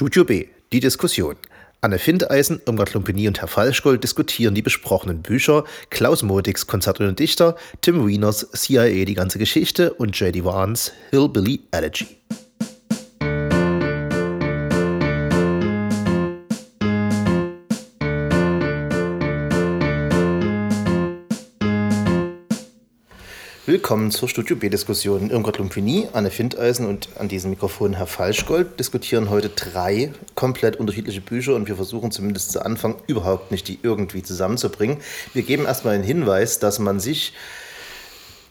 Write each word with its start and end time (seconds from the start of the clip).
Studio 0.00 0.24
B, 0.24 0.46
die 0.72 0.80
Diskussion. 0.80 1.36
Anne 1.82 1.98
Findeisen, 1.98 2.62
Irmgard 2.64 2.94
Lumpini 2.94 3.28
und 3.28 3.38
Herr 3.42 3.48
Falschgold 3.48 4.02
diskutieren 4.02 4.54
die 4.54 4.62
besprochenen 4.62 5.20
Bücher, 5.20 5.64
Klaus 5.90 6.22
Modigs 6.22 6.66
Konzert 6.66 7.00
und 7.00 7.18
Dichter, 7.18 7.54
Tim 7.82 8.06
Wieners 8.06 8.50
CIA 8.52 9.04
Die 9.04 9.12
ganze 9.12 9.38
Geschichte 9.38 9.92
und 9.92 10.18
J.D. 10.18 10.42
Vance 10.42 10.92
Hillbilly 11.10 11.60
Elegy. 11.72 12.06
Willkommen 23.70 24.10
zur 24.10 24.28
Studio 24.28 24.56
B-Diskussion. 24.56 25.30
Irmgard 25.30 25.58
Lumpini, 25.58 26.08
Anne 26.12 26.32
Findeisen 26.32 26.88
und 26.88 27.08
an 27.20 27.28
diesem 27.28 27.50
Mikrofon 27.50 27.92
Herr 27.94 28.08
Falschgold 28.08 28.80
diskutieren 28.80 29.30
heute 29.30 29.48
drei 29.48 30.12
komplett 30.34 30.74
unterschiedliche 30.74 31.20
Bücher 31.20 31.54
und 31.54 31.68
wir 31.68 31.76
versuchen 31.76 32.10
zumindest 32.10 32.50
zu 32.50 32.64
Anfang 32.64 32.96
überhaupt 33.06 33.52
nicht 33.52 33.68
die 33.68 33.78
irgendwie 33.80 34.24
zusammenzubringen. 34.24 34.98
Wir 35.34 35.44
geben 35.44 35.66
erstmal 35.66 35.94
einen 35.94 36.02
Hinweis, 36.02 36.58
dass 36.58 36.80
man 36.80 36.98
sich 36.98 37.32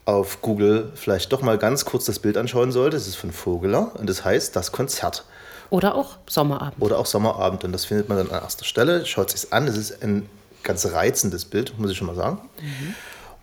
auf 0.05 0.41
Google 0.41 0.93
vielleicht 0.95 1.33
doch 1.33 1.41
mal 1.41 1.57
ganz 1.57 1.83
kurz 1.83 2.05
das 2.05 2.19
Bild 2.19 2.37
anschauen 2.37 2.71
sollte. 2.71 2.95
Es 2.95 3.05
ist 3.05 3.17
von 3.17 3.33
Vogeler 3.33 3.91
und 3.99 4.09
das 4.09 4.23
heißt 4.23 4.55
das 4.55 4.71
Konzert. 4.71 5.25
Oder 5.69 5.95
auch 5.95 6.15
Sommerabend. 6.29 6.81
Oder 6.81 6.97
auch 6.97 7.05
Sommerabend 7.05 7.65
und 7.65 7.73
das 7.73 7.83
findet 7.83 8.07
man 8.07 8.17
dann 8.19 8.31
an 8.31 8.41
erster 8.41 8.63
Stelle. 8.63 9.05
Schaut 9.05 9.31
sich 9.31 9.51
an, 9.51 9.67
es 9.67 9.75
ist 9.75 10.01
ein 10.01 10.29
ganz 10.63 10.85
reizendes 10.85 11.43
Bild, 11.43 11.77
muss 11.77 11.91
ich 11.91 11.97
schon 11.97 12.07
mal 12.07 12.15
sagen. 12.15 12.39
Mhm. 12.61 12.95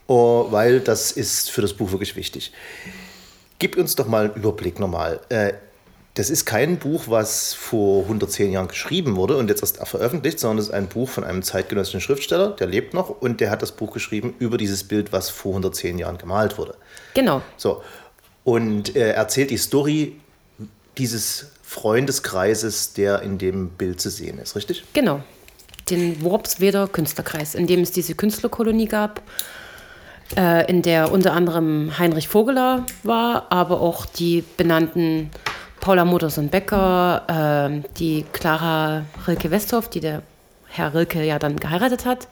Oh, 0.07 0.47
weil 0.51 0.81
das 0.81 1.13
ist 1.13 1.51
für 1.51 1.63
das 1.63 1.75
Buch 1.75 1.91
wirklich 1.91 2.17
wichtig. 2.17 2.53
Gib 3.59 3.77
uns 3.77 3.97
doch 3.97 4.07
mal 4.07 4.27
einen 4.27 4.35
Überblick 4.35 4.79
nochmal. 4.79 5.21
Äh, 5.29 5.55
das 6.17 6.31
ist 6.31 6.47
kein 6.47 6.79
Buch, 6.79 7.05
was 7.09 7.53
vor 7.53 8.05
110 8.05 8.51
Jahren 8.51 8.69
geschrieben 8.69 9.17
wurde 9.17 9.37
und 9.37 9.51
jetzt 9.51 9.63
erst 9.63 9.87
veröffentlicht, 9.87 10.41
sondern 10.41 10.59
es 10.59 10.69
ist 10.69 10.73
ein 10.73 10.87
Buch 10.87 11.11
von 11.11 11.25
einem 11.25 11.43
zeitgenössischen 11.43 12.01
Schriftsteller, 12.01 12.51
der 12.51 12.67
lebt 12.69 12.95
noch 12.95 13.11
und 13.21 13.41
der 13.41 13.51
hat 13.51 13.61
das 13.61 13.73
Buch 13.73 13.93
geschrieben 13.93 14.35
über 14.39 14.57
dieses 14.57 14.85
Bild, 14.85 15.13
was 15.13 15.29
vor 15.29 15.53
110 15.53 15.99
Jahren 15.99 16.17
gemalt 16.17 16.57
wurde. 16.57 16.75
Genau. 17.13 17.43
So. 17.59 17.83
Und 18.45 18.97
er 18.97 19.15
erzählt 19.15 19.51
die 19.51 19.59
Story 19.59 20.17
dieses 20.97 21.49
Freundeskreises, 21.63 22.95
der 22.95 23.21
in 23.21 23.37
dem 23.37 23.69
Bild 23.69 24.01
zu 24.01 24.09
sehen 24.09 24.39
ist, 24.39 24.57
richtig? 24.57 24.85
Genau. 24.95 25.23
Den 25.91 26.23
Worpsweder 26.23 26.89
Künstlerkreis, 26.89 27.55
in 27.55 27.67
dem 27.67 27.81
es 27.81 27.91
diese 27.93 28.15
Künstlerkolonie 28.15 28.87
gab 28.87 29.21
äh, 30.37 30.69
in 30.69 30.83
der 30.83 31.13
unter 31.13 31.33
anderem 31.33 31.99
Heinrich 31.99 32.29
Vogeler 32.29 32.85
war, 33.03 33.47
aber 33.51 33.81
auch 33.81 34.07
die 34.07 34.43
benannten 34.57 35.31
Paula 35.81 36.05
Mutters 36.05 36.39
und 36.39 36.51
Becker, 36.51 37.71
äh, 37.73 37.89
die 37.99 38.25
Clara 38.33 39.05
Rilke 39.27 39.51
Westhoff, 39.51 39.89
die 39.89 40.01
der 40.01 40.23
Herr 40.69 40.95
Rilke 40.95 41.23
ja 41.23 41.39
dann 41.39 41.57
geheiratet 41.57 42.05
hat, 42.05 42.29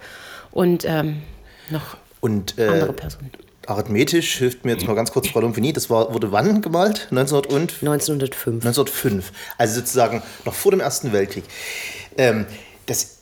und 0.50 0.84
ähm, 0.84 1.22
noch 1.70 1.96
und, 2.20 2.58
äh, 2.58 2.66
andere 2.68 2.92
Personen. 2.92 3.30
Arithmetisch 3.66 4.36
hilft 4.36 4.64
mir 4.64 4.72
jetzt 4.72 4.86
mal 4.86 4.94
ganz 4.94 5.10
kurz 5.12 5.28
Frau 5.28 5.40
Lumpini. 5.40 5.72
Das 5.72 5.88
war, 5.88 6.12
wurde 6.12 6.32
wann 6.32 6.60
gemalt? 6.60 7.08
1900 7.10 7.46
und? 7.46 7.72
1905. 7.82 8.64
1905. 8.64 9.32
Also 9.56 9.76
sozusagen 9.76 10.22
noch 10.44 10.54
vor 10.54 10.70
dem 10.70 10.80
Ersten 10.80 11.12
Weltkrieg. 11.12 11.44
Ähm, 12.18 12.46
das 12.86 13.13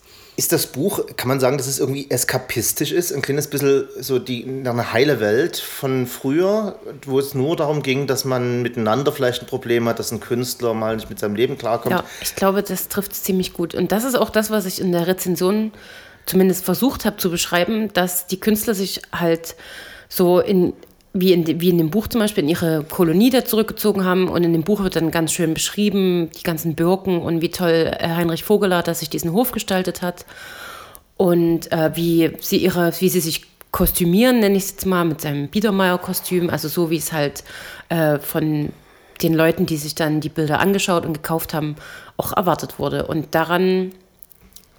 ist 0.43 0.51
das 0.51 0.67
Buch, 0.67 1.07
kann 1.17 1.29
man 1.29 1.39
sagen, 1.39 1.57
dass 1.57 1.69
es 1.69 1.79
irgendwie 1.79 2.11
eskapistisch 2.11 2.91
ist? 2.91 3.13
Ein 3.13 3.23
kleines 3.23 3.47
bisschen 3.47 3.87
so 4.01 4.19
die, 4.19 4.45
eine 4.45 4.93
heile 4.93 5.21
Welt 5.21 5.57
von 5.57 6.09
früher, 6.09 6.81
wo 7.07 7.21
es 7.21 7.33
nur 7.33 7.55
darum 7.55 7.85
ging, 7.85 8.09
dass 8.09 8.25
man 8.25 8.61
miteinander 8.61 9.13
vielleicht 9.13 9.43
ein 9.43 9.47
Problem 9.47 9.89
hat, 9.89 10.01
dass 10.01 10.11
ein 10.11 10.19
Künstler 10.19 10.75
mal 10.75 10.97
nicht 10.97 11.09
mit 11.09 11.21
seinem 11.21 11.37
Leben 11.37 11.59
klarkommt? 11.59 11.95
Ja, 11.95 12.05
ich 12.21 12.35
glaube, 12.35 12.65
das 12.65 12.89
trifft 12.89 13.13
es 13.13 13.23
ziemlich 13.23 13.53
gut. 13.53 13.77
Und 13.77 13.93
das 13.93 14.03
ist 14.03 14.17
auch 14.17 14.31
das, 14.31 14.51
was 14.51 14.67
ich 14.67 14.81
in 14.81 14.91
der 14.91 15.07
Rezension 15.07 15.71
zumindest 16.27 16.65
versucht 16.65 17.05
habe 17.05 17.19
zu 17.19 17.31
beschreiben, 17.31 17.93
dass 17.93 18.27
die 18.27 18.41
Künstler 18.41 18.75
sich 18.75 19.01
halt 19.13 19.55
so 20.09 20.41
in 20.41 20.73
wie 21.15 21.33
in, 21.33 21.61
wie 21.61 21.69
in 21.69 21.79
dem 21.79 21.91
Buch 21.91 22.07
zum 22.09 22.21
Beispiel, 22.21 22.45
in 22.45 22.51
ihre 22.51 22.85
Kolonie 22.85 23.31
da 23.31 23.45
zurückgezogen 23.45 24.05
haben. 24.05 24.29
Und 24.29 24.45
in 24.45 24.53
dem 24.53 24.63
Buch 24.63 24.83
wird 24.83 24.97
dann 24.97 25.11
ganz 25.11 25.33
schön 25.33 25.55
beschrieben, 25.55 26.31
die 26.39 26.43
ganzen 26.43 26.75
Birken 26.75 27.21
und 27.21 27.43
wie 27.43 27.51
toll 27.51 27.91
äh, 27.99 28.09
Heinrich 28.09 28.45
Vogeler, 28.49 28.83
dass 28.83 29.01
sich 29.01 29.11
diesen 29.11 29.33
Hof 29.33 29.53
gestaltet 29.53 30.03
hat. 30.03 30.25
Und 31.17 31.71
äh, 31.71 31.91
wie 31.95 32.33
sie 32.41 32.57
ihre, 32.57 32.93
wie 33.01 33.09
sie 33.09 33.21
sich 33.21 33.47
kostümieren, 33.71 34.41
nenne 34.41 34.57
ich 34.57 34.65
es 34.65 34.71
jetzt 34.73 34.87
mal, 34.87 35.05
mit 35.05 35.21
seinem 35.21 35.49
Biedermeier-Kostüm, 35.49 36.51
also 36.51 36.69
so 36.69 36.91
wie 36.91 36.97
es 36.97 37.13
halt 37.13 37.45
äh, 37.89 38.19
von 38.19 38.71
den 39.23 39.35
Leuten, 39.35 39.67
die 39.67 39.77
sich 39.77 39.95
dann 39.95 40.21
die 40.21 40.29
Bilder 40.29 40.61
angeschaut 40.61 41.07
und 41.07 41.13
gekauft 41.13 41.55
haben, 41.55 41.77
auch 42.17 42.37
erwartet 42.37 42.79
wurde. 42.79 43.07
Und 43.07 43.35
daran 43.35 43.93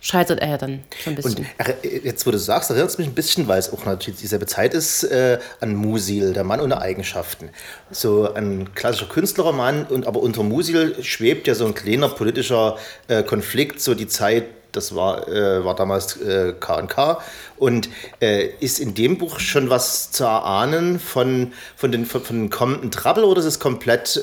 scheitert 0.04 0.42
er 0.42 0.50
ja 0.50 0.58
dann 0.58 0.84
so 1.04 1.10
ein 1.10 1.16
bisschen. 1.16 1.38
Und 1.38 2.04
jetzt, 2.04 2.28
wo 2.28 2.32
du 2.32 2.38
sagst, 2.38 2.70
erinnert 2.70 2.90
es 2.90 2.98
mich 2.98 3.08
ein 3.08 3.16
bisschen, 3.16 3.48
weil 3.48 3.58
es 3.58 3.72
auch 3.72 3.86
natürlich 3.86 4.20
dieselbe 4.20 4.46
Zeit 4.46 4.74
ist, 4.74 5.04
äh, 5.06 5.40
an 5.62 5.76
Musil, 5.76 6.34
der 6.34 6.44
Mann 6.44 6.60
ohne 6.60 6.82
Eigenschaften. 6.82 7.50
So 7.90 8.32
ein 8.34 8.76
klassischer 8.76 9.08
Künstlerroman, 9.08 9.86
und 9.86 10.06
aber 10.06 10.20
unter 10.20 10.44
Musil 10.44 11.02
schwebt 11.02 11.48
ja 11.48 11.56
so 11.56 11.66
ein 11.66 11.74
kleiner 11.74 12.10
politischer 12.10 12.78
äh, 13.08 13.24
Konflikt, 13.24 13.82
so 13.82 13.96
die 13.96 14.08
Zeit 14.08 14.44
das 14.74 14.96
war, 14.96 15.28
äh, 15.28 15.64
war 15.64 15.76
damals 15.76 16.20
äh, 16.20 16.54
K&K 16.60 17.22
und 17.58 17.90
äh, 18.20 18.48
ist 18.60 18.80
in 18.80 18.96
dem 18.96 19.20
Buch 19.20 19.40
schon 19.40 19.70
was 19.70 20.10
zu 20.12 20.24
erahnen 20.24 21.00
von, 21.00 21.54
von, 21.76 21.92
den, 21.92 22.08
von, 22.08 22.24
von 22.24 22.36
den 22.40 22.50
kommenden 22.50 22.90
Trouble 22.90 23.26
oder 23.26 23.40
ist 23.40 23.46
es 23.46 23.60
komplett 23.60 24.20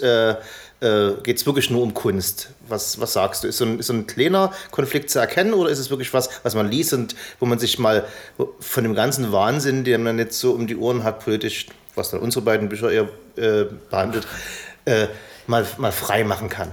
äh, 0.80 1.12
geht 1.22 1.36
es 1.36 1.46
wirklich 1.46 1.70
nur 1.70 1.82
um 1.82 1.94
Kunst? 1.94 2.50
Was, 2.68 3.00
was 3.00 3.12
sagst 3.12 3.44
du? 3.44 3.48
Ist 3.48 3.58
so, 3.58 3.64
ein, 3.64 3.78
ist 3.80 3.86
so 3.86 3.92
ein 3.92 4.06
kleiner 4.06 4.52
Konflikt 4.70 5.10
zu 5.10 5.18
erkennen 5.18 5.52
oder 5.52 5.70
ist 5.70 5.78
es 5.78 5.90
wirklich 5.90 6.12
was, 6.12 6.30
was 6.42 6.54
man 6.54 6.70
liest 6.70 6.94
und 6.94 7.14
wo 7.38 7.46
man 7.46 7.58
sich 7.58 7.78
mal 7.78 8.04
von 8.60 8.84
dem 8.84 8.94
ganzen 8.94 9.32
Wahnsinn, 9.32 9.84
den 9.84 10.02
man 10.02 10.18
jetzt 10.18 10.38
so 10.38 10.52
um 10.52 10.66
die 10.66 10.76
Ohren 10.76 11.04
hat, 11.04 11.24
politisch, 11.24 11.66
was 11.94 12.10
dann 12.10 12.20
unsere 12.20 12.44
beiden 12.44 12.68
Bücher 12.68 12.90
eher 12.90 13.08
äh, 13.36 13.66
behandelt, 13.90 14.26
äh, 14.84 15.06
mal, 15.46 15.66
mal 15.78 15.92
frei 15.92 16.24
machen 16.24 16.48
kann? 16.48 16.72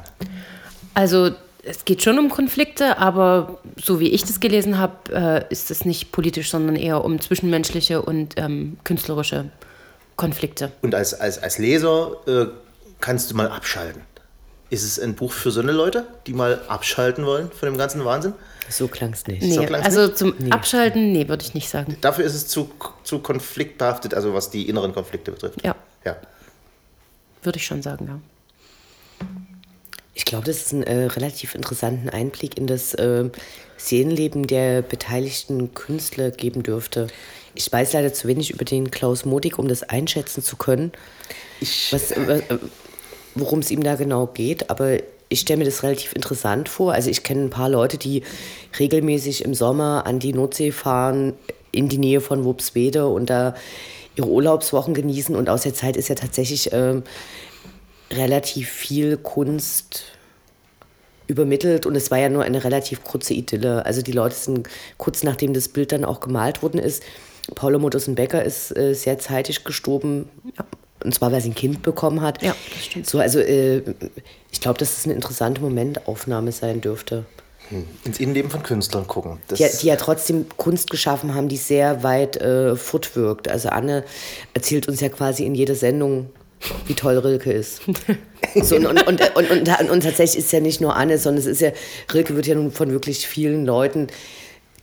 Also 0.93 1.31
es 1.63 1.83
geht 1.83 2.01
schon 2.01 2.17
um 2.17 2.29
Konflikte, 2.29 2.97
aber 2.97 3.59
so 3.75 3.99
wie 3.99 4.09
ich 4.09 4.21
das 4.23 4.39
gelesen 4.39 4.77
habe, 4.77 5.45
äh, 5.49 5.51
ist 5.51 5.69
es 5.69 5.83
nicht 5.83 6.11
politisch, 6.11 6.49
sondern 6.49 6.75
eher 6.75 7.03
um 7.03 7.19
zwischenmenschliche 7.19 8.01
und 8.01 8.35
ähm, 8.37 8.77
künstlerische 8.85 9.49
Konflikte. 10.15 10.71
Und 10.81 10.95
als, 10.95 11.13
als, 11.13 11.43
als 11.43 11.57
Leser 11.57 12.15
äh, 12.25 12.45
kannst 12.99 13.31
du 13.31 13.35
mal 13.35 13.49
abschalten. 13.49 14.01
Ist 14.69 14.83
es 14.83 14.99
ein 14.99 15.15
Buch 15.15 15.31
für 15.31 15.49
so 15.49 15.61
eine 15.61 15.71
Leute, 15.71 16.05
die 16.25 16.33
mal 16.33 16.61
abschalten 16.67 17.25
wollen 17.25 17.49
von 17.51 17.69
dem 17.69 17.77
ganzen 17.77 18.03
Wahnsinn? 18.03 18.33
So 18.69 18.89
klang 18.89 19.13
es 19.13 19.25
nicht. 19.25 19.41
Nee, 19.41 19.53
so 19.53 19.61
also 19.61 20.07
nicht? 20.07 20.17
zum 20.17 20.33
nee. 20.39 20.51
Abschalten, 20.51 21.13
nee, 21.13 21.29
würde 21.29 21.43
ich 21.43 21.53
nicht 21.53 21.69
sagen. 21.69 21.95
Dafür 22.01 22.25
ist 22.25 22.35
es 22.35 22.47
zu, 22.47 22.69
zu 23.03 23.19
konfliktbehaftet, 23.19 24.13
also 24.13 24.33
was 24.33 24.49
die 24.49 24.67
inneren 24.67 24.93
Konflikte 24.93 25.31
betrifft. 25.31 25.63
Ja. 25.63 25.75
ja. 26.03 26.17
Würde 27.43 27.59
ich 27.59 27.65
schon 27.65 27.81
sagen, 27.81 28.07
ja. 28.07 29.27
Ich 30.13 30.25
glaube, 30.25 30.45
dass 30.45 30.65
es 30.65 30.73
einen 30.73 30.83
äh, 30.83 31.05
relativ 31.05 31.55
interessanten 31.55 32.09
Einblick 32.09 32.57
in 32.57 32.67
das 32.67 32.93
äh, 32.95 33.29
Seelenleben 33.77 34.47
der 34.47 34.81
beteiligten 34.81 35.73
Künstler 35.75 36.31
geben 36.31 36.63
dürfte. 36.63 37.07
Ich 37.53 37.71
weiß 37.71 37.93
leider 37.93 38.11
zu 38.11 38.27
wenig 38.27 38.49
über 38.49 38.65
den 38.65 38.91
Klaus 38.91 39.25
Modig, 39.25 39.59
um 39.59 39.67
das 39.67 39.83
einschätzen 39.83 40.43
zu 40.43 40.57
können. 40.57 40.91
Ich, 41.59 41.93
was, 41.93 42.11
äh, 42.11 42.41
worum 43.39 43.59
es 43.59 43.71
ihm 43.71 43.83
da 43.83 43.95
genau 43.95 44.27
geht, 44.27 44.69
aber 44.69 44.97
ich 45.29 45.41
stelle 45.41 45.57
mir 45.57 45.65
das 45.65 45.83
relativ 45.83 46.13
interessant 46.13 46.69
vor. 46.69 46.93
Also 46.93 47.09
ich 47.09 47.23
kenne 47.23 47.43
ein 47.43 47.49
paar 47.49 47.69
Leute, 47.69 47.97
die 47.97 48.23
regelmäßig 48.79 49.43
im 49.43 49.53
Sommer 49.53 50.05
an 50.05 50.19
die 50.19 50.33
Nordsee 50.33 50.71
fahren, 50.71 51.33
in 51.71 51.89
die 51.89 51.97
Nähe 51.97 52.21
von 52.21 52.45
Wupswede 52.45 53.07
und 53.07 53.29
da 53.29 53.53
ihre 54.15 54.27
Urlaubswochen 54.27 54.93
genießen. 54.93 55.35
Und 55.35 55.49
aus 55.49 55.63
der 55.63 55.73
Zeit 55.73 55.97
ist 55.97 56.07
ja 56.07 56.15
tatsächlich 56.15 56.71
äh, 56.71 57.01
relativ 58.11 58.69
viel 58.69 59.17
Kunst 59.17 60.03
übermittelt 61.27 61.85
und 61.85 61.95
es 61.95 62.09
war 62.09 62.17
ja 62.17 62.29
nur 62.29 62.43
eine 62.43 62.63
relativ 62.63 63.03
kurze 63.03 63.33
Idylle. 63.33 63.85
Also 63.85 64.01
die 64.01 64.13
Leute 64.13 64.35
sind 64.35 64.69
kurz 64.97 65.23
nachdem 65.23 65.53
das 65.53 65.67
Bild 65.67 65.91
dann 65.91 66.05
auch 66.05 66.21
gemalt 66.21 66.63
worden 66.63 66.79
ist. 66.79 67.03
Paula 67.53 67.77
Muttersen-Becker 67.77 68.43
ist 68.43 68.75
äh, 68.75 68.93
sehr 68.93 69.19
zeitig 69.19 69.63
gestorben, 69.63 70.29
und 71.03 71.13
zwar, 71.13 71.31
weil 71.31 71.41
sie 71.41 71.49
ein 71.49 71.55
Kind 71.55 71.83
bekommen 71.83 72.21
hat. 72.21 72.41
Ja, 72.41 72.55
das 72.73 72.85
stimmt. 72.85 73.07
So, 73.07 73.19
also 73.19 73.39
äh, 73.39 73.83
ich 74.51 74.61
glaube, 74.61 74.79
dass 74.79 74.97
es 74.97 75.05
eine 75.05 75.13
interessante 75.13 75.61
Momentaufnahme 75.61 76.51
sein 76.51 76.81
dürfte. 76.81 77.25
Hm. 77.69 77.85
Ins 78.05 78.19
Innenleben 78.19 78.49
von 78.49 78.63
Künstlern 78.63 79.07
gucken. 79.07 79.39
Die, 79.51 79.55
die, 79.55 79.87
ja 79.87 79.95
trotzdem 79.97 80.45
Kunst 80.55 80.89
geschaffen 80.89 81.35
haben, 81.35 81.49
die 81.49 81.57
sehr 81.57 82.01
weit 82.03 82.37
äh, 82.37 82.75
fortwirkt. 82.75 83.49
Also 83.49 83.69
Anne 83.69 84.03
erzählt 84.53 84.87
uns 84.87 85.01
ja 85.01 85.09
quasi 85.09 85.45
in 85.45 85.53
jeder 85.53 85.75
Sendung, 85.75 86.29
wie 86.85 86.93
toll 86.93 87.17
Rilke 87.17 87.51
ist. 87.51 87.81
so, 88.63 88.77
und, 88.77 88.87
und, 88.87 89.07
und, 89.07 89.21
und, 89.35 89.89
und, 89.89 90.03
tatsächlich 90.03 90.39
ist 90.39 90.45
es 90.45 90.51
ja 90.51 90.59
nicht 90.61 90.81
nur 90.81 90.95
Anne, 90.95 91.17
sondern 91.17 91.41
es 91.41 91.45
ist 91.45 91.61
ja, 91.61 91.71
Rilke 92.13 92.35
wird 92.35 92.47
ja 92.47 92.55
nun 92.55 92.71
von 92.71 92.91
wirklich 92.91 93.27
vielen 93.27 93.65
Leuten 93.65 94.07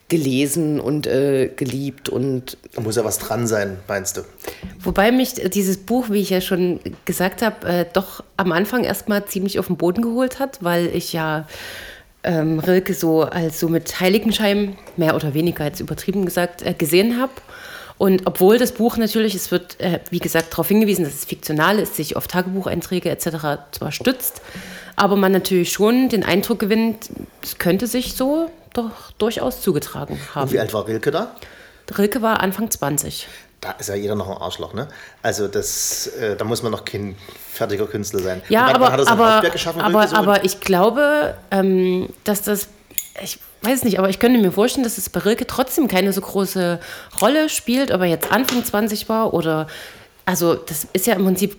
gelesen 0.08 0.80
und 0.80 1.06
äh, 1.06 1.48
geliebt 1.54 2.08
und. 2.08 2.58
Da 2.74 2.82
muss 2.82 2.96
ja 2.96 3.04
was 3.04 3.18
dran 3.18 3.46
sein, 3.46 3.78
meinst 3.88 4.16
du? 4.16 4.22
Wobei 4.80 5.12
mich 5.12 5.34
dieses 5.34 5.78
Buch, 5.78 6.10
wie 6.10 6.20
ich 6.20 6.30
ja 6.30 6.40
schon 6.40 6.80
gesagt 7.04 7.42
habe, 7.42 7.66
äh, 7.66 7.86
doch 7.92 8.22
am 8.36 8.52
Anfang 8.52 8.84
erstmal 8.84 9.24
ziemlich 9.24 9.58
auf 9.58 9.66
den 9.68 9.76
Boden 9.76 10.02
geholt 10.02 10.38
hat, 10.38 10.62
weil 10.62 10.86
ich 10.94 11.12
ja 11.12 11.46
ähm, 12.22 12.58
Rilke 12.58 12.94
so 12.94 13.22
als 13.22 13.60
so 13.60 13.68
mit 13.68 14.00
Heiligenschein, 14.00 14.76
mehr 14.96 15.14
oder 15.14 15.34
weniger 15.34 15.64
als 15.64 15.80
übertrieben 15.80 16.24
gesagt, 16.24 16.62
äh, 16.62 16.74
gesehen 16.74 17.20
habe. 17.20 17.32
Und 17.96 18.26
obwohl 18.26 18.58
das 18.58 18.72
Buch 18.72 18.96
natürlich, 18.96 19.34
es 19.34 19.50
wird, 19.50 19.80
äh, 19.80 20.00
wie 20.10 20.18
gesagt, 20.18 20.52
darauf 20.52 20.68
hingewiesen, 20.68 21.04
dass 21.04 21.14
es 21.14 21.24
fiktional 21.24 21.78
ist, 21.78 21.94
sich 21.94 22.16
auf 22.16 22.26
Tagebucheinträge 22.26 23.08
etc. 23.08 23.28
zwar 23.70 23.92
stützt, 23.92 24.42
aber 24.96 25.16
man 25.16 25.32
natürlich 25.32 25.72
schon 25.72 26.08
den 26.08 26.24
Eindruck 26.24 26.58
gewinnt, 26.58 27.10
es 27.42 27.58
könnte 27.58 27.86
sich 27.86 28.14
so 28.14 28.50
doch 28.74 29.12
durchaus 29.18 29.62
zugetragen 29.62 30.18
haben. 30.34 30.48
Und 30.48 30.52
wie 30.52 30.60
alt 30.60 30.74
war 30.74 30.86
Rilke 30.86 31.10
da? 31.10 31.34
Rilke 31.96 32.22
war 32.22 32.40
Anfang 32.40 32.70
20. 32.70 33.26
Da 33.60 33.72
ist 33.72 33.88
ja 33.88 33.94
jeder 33.94 34.14
noch 34.14 34.28
ein 34.28 34.36
Arschloch, 34.36 34.74
ne? 34.74 34.88
Also 35.22 35.48
das, 35.48 36.06
äh, 36.06 36.36
da 36.36 36.44
muss 36.44 36.62
man 36.62 36.70
noch 36.70 36.84
kein 36.84 37.16
fertiger 37.50 37.86
Künstler 37.86 38.20
sein. 38.20 38.42
Ja, 38.50 38.66
aber, 38.66 38.88
er 38.88 39.08
aber, 39.08 39.42
aber, 39.78 40.08
so? 40.08 40.16
aber 40.16 40.44
ich 40.44 40.60
glaube, 40.60 41.34
ähm, 41.50 42.10
dass 42.24 42.42
das, 42.42 42.68
ich 43.22 43.38
weiß 43.62 43.84
nicht, 43.84 43.98
aber 43.98 44.10
ich 44.10 44.18
könnte 44.18 44.38
mir 44.38 44.52
vorstellen, 44.52 44.84
dass 44.84 44.98
es 44.98 45.08
bei 45.08 45.20
Rilke 45.20 45.46
trotzdem 45.46 45.88
keine 45.88 46.12
so 46.12 46.20
große 46.20 46.78
Rolle 47.22 47.48
spielt, 47.48 47.90
ob 47.90 48.02
er 48.02 48.06
jetzt 48.06 48.30
Anfang 48.30 48.62
20 48.62 49.08
war 49.08 49.32
oder, 49.32 49.66
also 50.26 50.54
das 50.54 50.86
ist 50.92 51.06
ja 51.06 51.14
im 51.14 51.24
Prinzip 51.24 51.56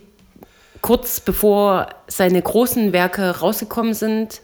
kurz 0.80 1.18
bevor 1.18 1.88
seine 2.06 2.40
großen 2.40 2.92
Werke 2.92 3.40
rausgekommen 3.40 3.94
sind. 3.94 4.40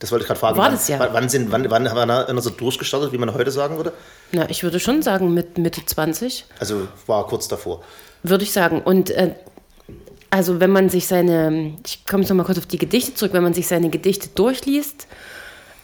Das 0.00 0.10
wollte 0.10 0.24
ich 0.24 0.26
gerade 0.26 0.40
fragen. 0.40 0.56
war 0.56 0.66
wann, 0.66 0.72
das 0.72 0.88
ja. 0.88 0.98
Wann, 1.12 1.28
sind, 1.28 1.52
wann, 1.52 1.70
wann 1.70 1.86
er 1.86 2.28
er 2.28 2.40
so 2.40 2.50
durchgestartet, 2.50 3.12
wie 3.12 3.18
man 3.18 3.32
heute 3.34 3.50
sagen 3.50 3.76
würde? 3.76 3.92
Na, 4.32 4.48
ich 4.48 4.62
würde 4.62 4.80
schon 4.80 5.02
sagen 5.02 5.32
mit 5.32 5.58
Mitte 5.58 5.84
20. 5.84 6.46
Also 6.58 6.88
war 7.06 7.26
kurz 7.26 7.48
davor. 7.48 7.82
Würde 8.22 8.42
ich 8.44 8.52
sagen. 8.52 8.80
Und 8.80 9.10
äh, 9.10 9.34
also 10.30 10.58
wenn 10.58 10.70
man 10.70 10.88
sich 10.88 11.06
seine, 11.06 11.74
ich 11.86 12.06
komme 12.06 12.22
jetzt 12.22 12.30
noch 12.30 12.36
mal 12.36 12.44
kurz 12.44 12.58
auf 12.58 12.66
die 12.66 12.78
Gedichte 12.78 13.14
zurück, 13.14 13.34
wenn 13.34 13.42
man 13.42 13.52
sich 13.52 13.68
seine 13.68 13.90
Gedichte 13.90 14.30
durchliest, 14.34 15.06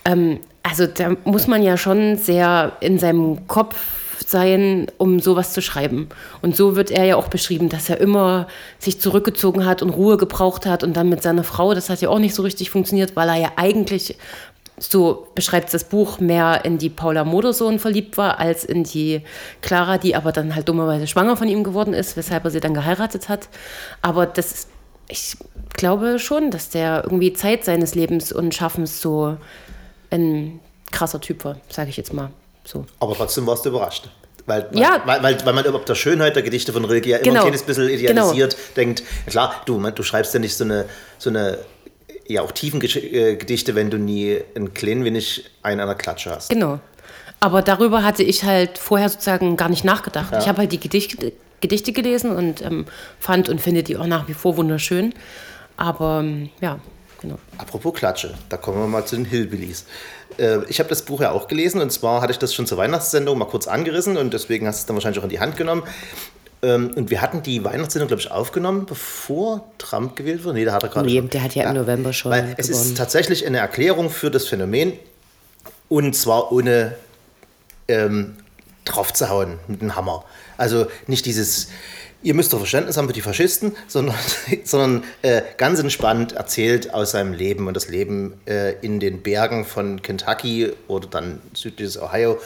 ähm, 0.06 0.40
also 0.62 0.86
da 0.86 1.14
muss 1.24 1.46
man 1.46 1.62
ja 1.62 1.76
schon 1.76 2.16
sehr 2.16 2.72
in 2.80 2.98
seinem 2.98 3.46
Kopf 3.46 3.76
sein, 4.24 4.86
um 4.98 5.20
sowas 5.20 5.52
zu 5.52 5.62
schreiben. 5.62 6.08
Und 6.42 6.56
so 6.56 6.76
wird 6.76 6.90
er 6.90 7.04
ja 7.04 7.16
auch 7.16 7.28
beschrieben, 7.28 7.68
dass 7.68 7.88
er 7.88 8.00
immer 8.00 8.46
sich 8.78 9.00
zurückgezogen 9.00 9.66
hat 9.66 9.82
und 9.82 9.90
Ruhe 9.90 10.16
gebraucht 10.16 10.66
hat 10.66 10.82
und 10.82 10.96
dann 10.96 11.08
mit 11.08 11.22
seiner 11.22 11.44
Frau, 11.44 11.74
das 11.74 11.90
hat 11.90 12.00
ja 12.00 12.08
auch 12.08 12.18
nicht 12.18 12.34
so 12.34 12.42
richtig 12.42 12.70
funktioniert, 12.70 13.16
weil 13.16 13.28
er 13.28 13.36
ja 13.36 13.52
eigentlich, 13.56 14.16
so 14.78 15.28
beschreibt 15.34 15.72
das 15.72 15.84
Buch, 15.84 16.20
mehr 16.20 16.64
in 16.64 16.78
die 16.78 16.90
Paula 16.90 17.24
Modersohn 17.24 17.78
verliebt 17.78 18.18
war, 18.18 18.38
als 18.38 18.64
in 18.64 18.84
die 18.84 19.22
Clara, 19.62 19.96
die 19.98 20.14
aber 20.14 20.32
dann 20.32 20.54
halt 20.54 20.68
dummerweise 20.68 21.06
schwanger 21.06 21.36
von 21.36 21.48
ihm 21.48 21.64
geworden 21.64 21.94
ist, 21.94 22.16
weshalb 22.16 22.44
er 22.44 22.50
sie 22.50 22.60
dann 22.60 22.74
geheiratet 22.74 23.28
hat. 23.28 23.48
Aber 24.02 24.26
das 24.26 24.52
ist, 24.52 24.68
ich 25.08 25.36
glaube 25.74 26.18
schon, 26.18 26.50
dass 26.50 26.68
der 26.68 27.04
irgendwie 27.04 27.32
Zeit 27.32 27.64
seines 27.64 27.94
Lebens 27.94 28.32
und 28.32 28.54
Schaffens 28.54 29.00
so 29.00 29.36
ein 30.10 30.60
krasser 30.90 31.20
Typ 31.20 31.44
war, 31.44 31.56
sage 31.70 31.90
ich 31.90 31.96
jetzt 31.96 32.12
mal 32.12 32.30
so. 32.66 32.84
Aber 33.00 33.14
trotzdem 33.14 33.46
warst 33.46 33.64
du 33.64 33.70
überrascht. 33.70 34.08
Weil, 34.46 34.68
Ja. 34.72 35.02
weil, 35.06 35.22
weil, 35.22 35.44
weil 35.44 35.52
man 35.54 35.64
überhaupt 35.64 35.88
der 35.88 35.94
Schönheit 35.96 36.36
der 36.36 36.42
Gedichte 36.42 36.72
von 36.72 36.84
Rilke 36.84 37.08
ja 37.10 37.16
immer 37.16 37.24
Genau. 37.24 37.36
ein 37.40 37.46
kleines 37.46 37.62
bisschen 37.62 37.88
idealisiert 37.88 38.56
denkt. 38.76 39.00
Ja, 39.00 39.30
klar, 39.30 39.62
du, 39.66 39.78
man, 39.78 39.94
du 39.94 40.02
schreibst 40.04 40.34
ja 40.34 40.40
nicht 40.40 40.56
so 40.56 40.62
eine, 40.64 40.84
so 41.18 41.30
eine 41.30 41.58
ja 42.28 42.42
auch 42.42 42.52
tiefen 42.52 42.80
äh, 42.82 43.36
Gedichte, 43.36 43.74
wenn 43.74 43.90
du 43.90 43.98
nie 43.98 44.40
ein 44.54 44.72
klein 44.74 45.04
wenig 45.04 45.50
einen 45.62 45.80
an 45.80 45.88
der 45.88 45.96
Klatsche 45.96 46.30
hast. 46.30 46.50
Genau. 46.50 46.78
Aber 47.40 47.62
darüber 47.62 48.02
hatte 48.04 48.22
ich 48.22 48.44
halt 48.44 48.78
vorher 48.78 49.08
sozusagen 49.08 49.56
gar 49.56 49.68
nicht 49.68 49.84
nachgedacht. 49.84 50.32
Ich 50.38 50.48
habe 50.48 50.58
halt 50.58 50.72
die 50.72 50.80
Gedichte, 50.80 51.32
Gedichte 51.60 51.92
gelesen 51.92 52.34
und 52.34 52.62
ähm, 52.62 52.86
fand 53.18 53.48
und 53.48 53.60
finde 53.60 53.82
die 53.82 53.96
auch 53.96 54.06
nach 54.06 54.28
wie 54.28 54.34
vor 54.34 54.56
wunderschön. 54.56 55.12
Aber 55.76 56.20
ähm, 56.20 56.50
ja, 56.60 56.78
genau. 57.20 57.38
Apropos 57.58 57.94
Klatsche, 57.94 58.34
da 58.48 58.56
kommen 58.56 58.78
wir 58.78 58.86
mal 58.86 59.04
zu 59.04 59.16
den 59.16 59.24
Hillbillies. 59.24 59.84
Äh, 60.38 60.64
ich 60.68 60.78
habe 60.78 60.88
das 60.88 61.02
Buch 61.02 61.20
ja 61.20 61.30
auch 61.32 61.48
gelesen 61.48 61.80
und 61.80 61.90
zwar 61.92 62.20
hatte 62.22 62.32
ich 62.32 62.38
das 62.38 62.54
schon 62.54 62.66
zur 62.66 62.78
Weihnachtssendung 62.78 63.38
mal 63.38 63.46
kurz 63.46 63.66
angerissen 63.68 64.16
und 64.16 64.32
deswegen 64.34 64.66
hast 64.66 64.78
du 64.78 64.80
es 64.82 64.86
dann 64.86 64.96
wahrscheinlich 64.96 65.18
auch 65.20 65.24
in 65.24 65.30
die 65.30 65.40
Hand 65.40 65.56
genommen. 65.56 65.82
Ähm, 66.62 66.90
und 66.96 67.10
wir 67.10 67.20
hatten 67.20 67.42
die 67.42 67.62
Weihnachtssendung, 67.64 68.08
glaube 68.08 68.20
ich, 68.22 68.30
aufgenommen, 68.30 68.86
bevor 68.86 69.64
Trump 69.78 70.16
gewählt 70.16 70.42
wurde. 70.44 70.54
Nee, 70.58 70.64
da 70.64 70.72
hat 70.72 70.82
er 70.82 70.88
gerade 70.88 71.06
Nee, 71.06 71.18
schon. 71.18 71.30
der 71.30 71.42
hat 71.42 71.54
ja 71.54 71.68
im 71.68 71.74
November 71.76 72.12
schon 72.12 72.32
Weil 72.32 72.54
es 72.56 72.68
gewonnen. 72.68 72.84
ist 72.86 72.96
tatsächlich 72.96 73.46
eine 73.46 73.58
Erklärung 73.58 74.08
für 74.10 74.30
das 74.30 74.46
Phänomen 74.48 74.94
und 75.88 76.14
zwar 76.16 76.50
ohne 76.52 76.94
ähm, 77.88 78.36
draufzuhauen 78.84 79.58
mit 79.68 79.80
dem 79.82 79.94
Hammer. 79.96 80.24
Also 80.56 80.86
nicht 81.06 81.26
dieses, 81.26 81.68
ihr 82.26 82.34
müsst 82.34 82.52
doch 82.52 82.58
Verständnis 82.58 82.96
haben 82.96 83.06
für 83.06 83.12
die 83.12 83.22
Faschisten, 83.22 83.76
sondern, 83.86 84.16
sondern 84.64 85.04
äh, 85.22 85.42
ganz 85.58 85.78
entspannt 85.78 86.32
erzählt 86.32 86.92
aus 86.92 87.12
seinem 87.12 87.32
Leben 87.32 87.68
und 87.68 87.74
das 87.74 87.88
Leben 87.88 88.40
äh, 88.46 88.72
in 88.80 88.98
den 88.98 89.22
Bergen 89.22 89.64
von 89.64 90.02
Kentucky 90.02 90.72
oder 90.88 91.06
dann 91.06 91.40
südliches 91.54 92.02
Ohio 92.02 92.40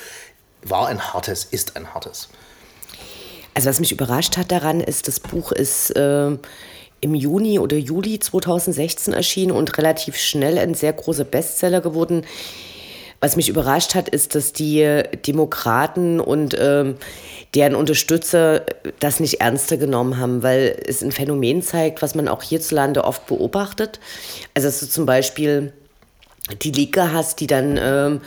war 0.63 0.89
ein 0.89 1.01
hartes, 1.01 1.45
ist 1.45 1.77
ein 1.77 1.95
hartes. 1.95 2.29
Also 3.55 3.71
was 3.71 3.81
mich 3.81 3.91
überrascht 3.91 4.37
hat 4.37 4.53
daran 4.53 4.81
ist, 4.81 5.09
das 5.09 5.19
Buch 5.19 5.51
ist 5.51 5.97
äh, 5.97 6.37
im 7.01 7.15
Juni 7.15 7.59
oder 7.59 7.79
Juli 7.79 8.19
2016 8.19 9.15
erschienen 9.15 9.53
und 9.53 9.79
relativ 9.79 10.19
schnell 10.19 10.59
ein 10.59 10.75
sehr 10.75 10.93
großer 10.93 11.25
Bestseller 11.25 11.81
geworden. 11.81 12.27
Was 13.21 13.37
mich 13.37 13.51
überrascht 13.51 13.95
hat, 13.95 14.09
ist, 14.09 14.35
dass 14.35 14.53
die 14.53 15.03
Demokraten 15.27 16.21
und 16.21 16.57
ähm, 16.59 16.97
deren 17.55 17.75
Unterstützer 17.75 18.63
das 18.99 19.21
nicht 19.21 19.41
ernster 19.41 19.77
genommen 19.77 20.19
haben, 20.19 20.43
weil 20.43 20.81
es 20.87 21.03
ein 21.03 21.13
Phänomen 21.13 21.63
zeigt, 21.63 22.01
was 22.01 22.15
man 22.15 22.29
auch 22.29 22.43
hierzulande 22.43 23.05
oft 23.05 23.27
beobachtet. 23.27 24.01
Also 24.55 24.69
dass 24.69 24.81
du 24.81 24.89
zum 24.89 25.05
Beispiel 25.05 25.73
die 26.63 26.71
Linke 26.71 27.13
hast, 27.13 27.41
die 27.41 27.47
dann 27.47 27.79
ähm, 27.81 28.21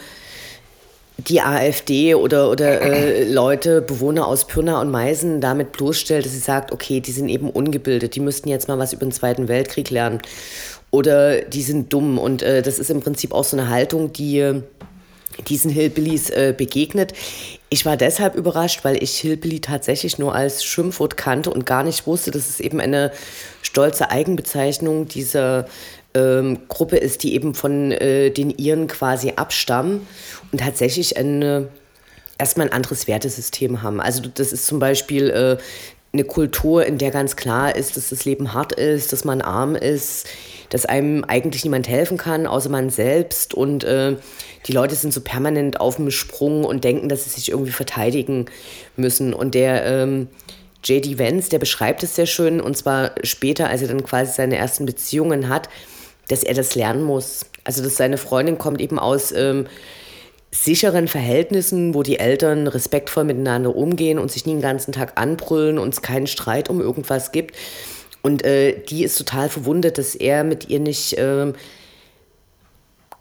die 1.18 1.42
AfD 1.42 2.16
oder, 2.16 2.50
oder 2.50 2.82
äh, 2.82 3.24
Leute, 3.24 3.82
Bewohner 3.82 4.28
aus 4.28 4.46
Pirna 4.46 4.82
und 4.82 4.92
Meißen 4.92 5.42
damit 5.42 5.72
bloßstellt, 5.72 6.26
dass 6.26 6.34
sie 6.34 6.40
sagt, 6.40 6.72
okay, 6.72 7.00
die 7.00 7.12
sind 7.12 7.30
eben 7.30 7.50
ungebildet, 7.50 8.16
die 8.16 8.20
müssten 8.20 8.50
jetzt 8.50 8.68
mal 8.68 8.80
was 8.80 8.94
über 8.94 9.06
den 9.06 9.12
Zweiten 9.12 9.48
Weltkrieg 9.48 9.90
lernen. 9.90 10.22
Oder 10.94 11.42
die 11.42 11.64
sind 11.64 11.92
dumm. 11.92 12.20
Und 12.20 12.44
äh, 12.44 12.62
das 12.62 12.78
ist 12.78 12.92
im 12.92 13.00
Prinzip 13.00 13.34
auch 13.34 13.44
so 13.44 13.58
eine 13.58 13.68
Haltung, 13.70 14.14
die 14.14 14.38
äh, 14.38 14.62
diesen 15.48 15.72
Hillbillies 15.72 16.30
äh, 16.30 16.54
begegnet. 16.56 17.14
Ich 17.70 17.84
war 17.84 17.98
deshalb 17.98 18.36
überrascht, 18.36 18.82
weil 18.84 19.02
ich 19.02 19.18
Hillbilly 19.18 19.60
tatsächlich 19.60 20.20
nur 20.20 20.36
als 20.36 20.64
Schimpfwort 20.64 21.18
kannte 21.18 21.50
und 21.50 21.66
gar 21.66 21.84
nicht 21.84 22.06
wusste, 22.06 22.30
dass 22.30 22.48
es 22.48 22.60
eben 22.60 22.80
eine 22.80 23.12
stolze 23.64 24.12
Eigenbezeichnung 24.12 25.08
dieser 25.08 25.66
ähm, 26.14 26.60
Gruppe 26.68 26.98
ist, 26.98 27.24
die 27.24 27.34
eben 27.34 27.56
von 27.56 27.92
äh, 27.92 28.30
den 28.30 28.52
Iren 28.52 28.86
quasi 28.86 29.34
abstammen 29.36 30.06
und 30.52 30.62
tatsächlich 30.62 31.18
eine, 31.18 31.70
erstmal 32.38 32.68
ein 32.68 32.74
anderes 32.74 33.08
Wertesystem 33.08 33.82
haben. 33.82 34.00
Also 34.00 34.22
das 34.32 34.54
ist 34.54 34.68
zum 34.68 34.78
Beispiel 34.78 35.32
äh, 35.32 35.58
eine 36.14 36.24
Kultur, 36.24 36.86
in 36.86 37.00
der 37.00 37.10
ganz 37.10 37.36
klar 37.36 37.76
ist, 37.76 37.98
dass 37.98 38.10
das 38.10 38.26
Leben 38.26 38.54
hart 38.54 38.74
ist, 38.74 39.12
dass 39.12 39.26
man 39.26 39.42
arm 39.42 39.76
ist, 39.76 40.28
dass 40.74 40.88
einem 40.88 41.24
eigentlich 41.24 41.64
niemand 41.64 41.88
helfen 41.88 42.18
kann, 42.18 42.48
außer 42.48 42.68
man 42.68 42.90
selbst. 42.90 43.54
Und 43.54 43.84
äh, 43.84 44.16
die 44.66 44.72
Leute 44.72 44.96
sind 44.96 45.14
so 45.14 45.22
permanent 45.22 45.80
auf 45.80 45.98
dem 45.98 46.10
Sprung 46.10 46.64
und 46.66 46.84
denken, 46.84 47.10
dass 47.10 47.26
sie 47.26 47.30
sich 47.30 47.52
irgendwie 47.52 47.72
verteidigen 47.72 48.46
müssen. 48.96 49.36
Und 49.36 49.54
der 49.54 49.86
ähm, 49.86 50.30
J.D. 50.84 51.20
Vance, 51.20 51.52
der 51.52 51.60
beschreibt 51.60 52.02
es 52.02 52.16
sehr 52.16 52.26
schön, 52.26 52.60
und 52.60 52.76
zwar 52.76 53.12
später, 53.24 53.70
als 53.70 53.84
er 53.84 53.90
dann 53.90 54.04
quasi 54.04 54.34
seine 54.34 54.58
ersten 54.58 54.88
Beziehungen 54.88 55.48
hat, 55.48 55.70
dass 56.28 56.42
er 56.42 56.56
das 56.56 56.74
lernen 56.74 57.04
muss. 57.04 57.46
Also, 57.64 57.84
dass 57.84 57.96
seine 57.96 58.18
Freundin 58.18 58.58
kommt 58.58 58.82
eben 58.82 58.98
aus 58.98 59.32
ähm, 59.32 59.68
sicheren 60.50 61.08
Verhältnissen, 61.08 61.94
wo 61.94 62.02
die 62.02 62.18
Eltern 62.18 62.66
respektvoll 62.66 63.26
miteinander 63.26 63.76
umgehen 63.76 64.18
und 64.18 64.32
sich 64.32 64.48
nie 64.48 64.54
den 64.54 64.62
ganzen 64.62 64.92
Tag 64.92 65.20
anbrüllen 65.22 65.78
und 65.78 65.94
es 65.94 66.02
keinen 66.02 66.26
Streit 66.26 66.72
um 66.72 66.82
irgendwas 66.82 67.32
gibt. 67.32 67.56
Und 68.24 68.44
äh, 68.44 68.80
die 68.90 69.04
ist 69.04 69.18
total 69.18 69.50
verwundert, 69.50 69.98
dass 70.00 70.16
er 70.16 70.44
mit 70.44 70.70
ihr 70.70 70.80
nicht 70.80 71.16
ähm, 71.20 71.54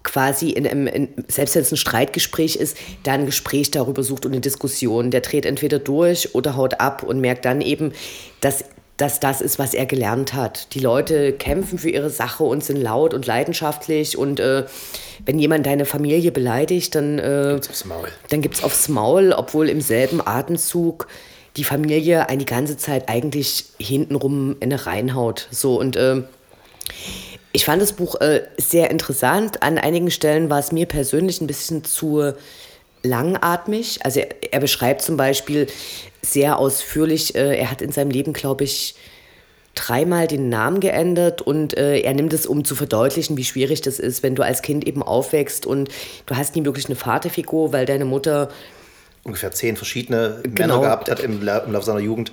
quasi, 0.04 0.50
in, 0.50 0.66
einem- 0.66 0.86
in, 0.86 1.08
selbst 1.28 1.54
wenn 1.54 1.62
es 1.62 1.72
ein 1.72 1.76
Streitgespräch 1.76 2.56
ist, 2.56 2.76
da 3.02 3.12
ein 3.12 3.26
Gespräch 3.26 3.70
darüber 3.70 4.02
sucht 4.02 4.24
und 4.26 4.32
eine 4.32 4.40
Diskussion. 4.40 5.10
Der 5.10 5.20
dreht 5.20 5.44
entweder 5.44 5.78
durch 5.78 6.34
oder 6.34 6.56
haut 6.56 6.80
ab 6.80 7.02
und 7.02 7.20
merkt 7.20 7.44
dann 7.44 7.60
eben, 7.60 7.92
dass 8.40 8.64
dass 8.98 9.18
das 9.18 9.40
ist, 9.40 9.58
was 9.58 9.74
er 9.74 9.86
gelernt 9.86 10.32
hat. 10.34 10.74
Die 10.74 10.78
Leute 10.78 11.32
kämpfen 11.32 11.78
für 11.78 11.88
ihre 11.90 12.10
Sache 12.10 12.44
und 12.44 12.62
sind 12.62 12.76
laut 12.76 13.14
und 13.14 13.26
leidenschaftlich. 13.26 14.16
Und 14.16 14.38
äh, 14.38 14.64
wenn 15.24 15.40
jemand 15.40 15.66
deine 15.66 15.86
Familie 15.86 16.30
beleidigt, 16.30 16.94
dann, 16.94 17.18
äh, 17.18 17.58
Aufs 17.58 17.84
Maul. 17.84 18.08
dann 18.28 18.42
gibt 18.42 18.56
es 18.56 18.62
aufs 18.62 18.88
Maul, 18.88 19.32
obwohl 19.32 19.68
im 19.70 19.80
selben 19.80 20.24
Atemzug 20.24 21.08
die 21.56 21.64
Familie 21.64 22.28
einen 22.28 22.38
die 22.38 22.46
ganze 22.46 22.76
Zeit 22.76 23.08
eigentlich 23.08 23.66
hintenrum 23.78 24.56
in 24.60 24.72
eine 24.72 24.86
reinhaut. 24.86 25.48
So 25.50 25.78
und 25.78 25.96
ähm, 25.96 26.24
ich 27.52 27.64
fand 27.64 27.82
das 27.82 27.92
Buch 27.92 28.20
äh, 28.20 28.42
sehr 28.56 28.90
interessant. 28.90 29.62
An 29.62 29.78
einigen 29.78 30.10
Stellen 30.10 30.48
war 30.48 30.58
es 30.58 30.72
mir 30.72 30.86
persönlich 30.86 31.40
ein 31.40 31.46
bisschen 31.46 31.84
zu 31.84 32.32
langatmig. 33.02 34.00
Also 34.04 34.20
er, 34.20 34.52
er 34.52 34.60
beschreibt 34.60 35.02
zum 35.02 35.16
Beispiel 35.16 35.66
sehr 36.22 36.58
ausführlich, 36.58 37.34
äh, 37.34 37.58
er 37.58 37.70
hat 37.70 37.82
in 37.82 37.92
seinem 37.92 38.10
Leben, 38.10 38.32
glaube 38.32 38.64
ich, 38.64 38.94
dreimal 39.74 40.26
den 40.26 40.48
Namen 40.48 40.80
geändert 40.80 41.40
und 41.40 41.76
äh, 41.76 42.00
er 42.00 42.14
nimmt 42.14 42.32
es, 42.32 42.46
um 42.46 42.64
zu 42.64 42.74
verdeutlichen, 42.74 43.36
wie 43.36 43.44
schwierig 43.44 43.80
das 43.80 43.98
ist, 43.98 44.22
wenn 44.22 44.34
du 44.34 44.42
als 44.42 44.62
Kind 44.62 44.86
eben 44.86 45.02
aufwächst 45.02 45.66
und 45.66 45.88
du 46.26 46.36
hast 46.36 46.54
nie 46.54 46.64
wirklich 46.64 46.86
eine 46.86 46.96
Vaterfigur, 46.96 47.72
weil 47.72 47.86
deine 47.86 48.04
Mutter 48.04 48.50
ungefähr 49.24 49.52
zehn 49.52 49.76
verschiedene 49.76 50.40
genau. 50.42 50.54
Männer 50.54 50.80
gehabt 50.80 51.10
hat 51.10 51.20
im, 51.20 51.40
im 51.40 51.42
Laufe 51.72 51.86
seiner 51.86 52.00
Jugend. 52.00 52.32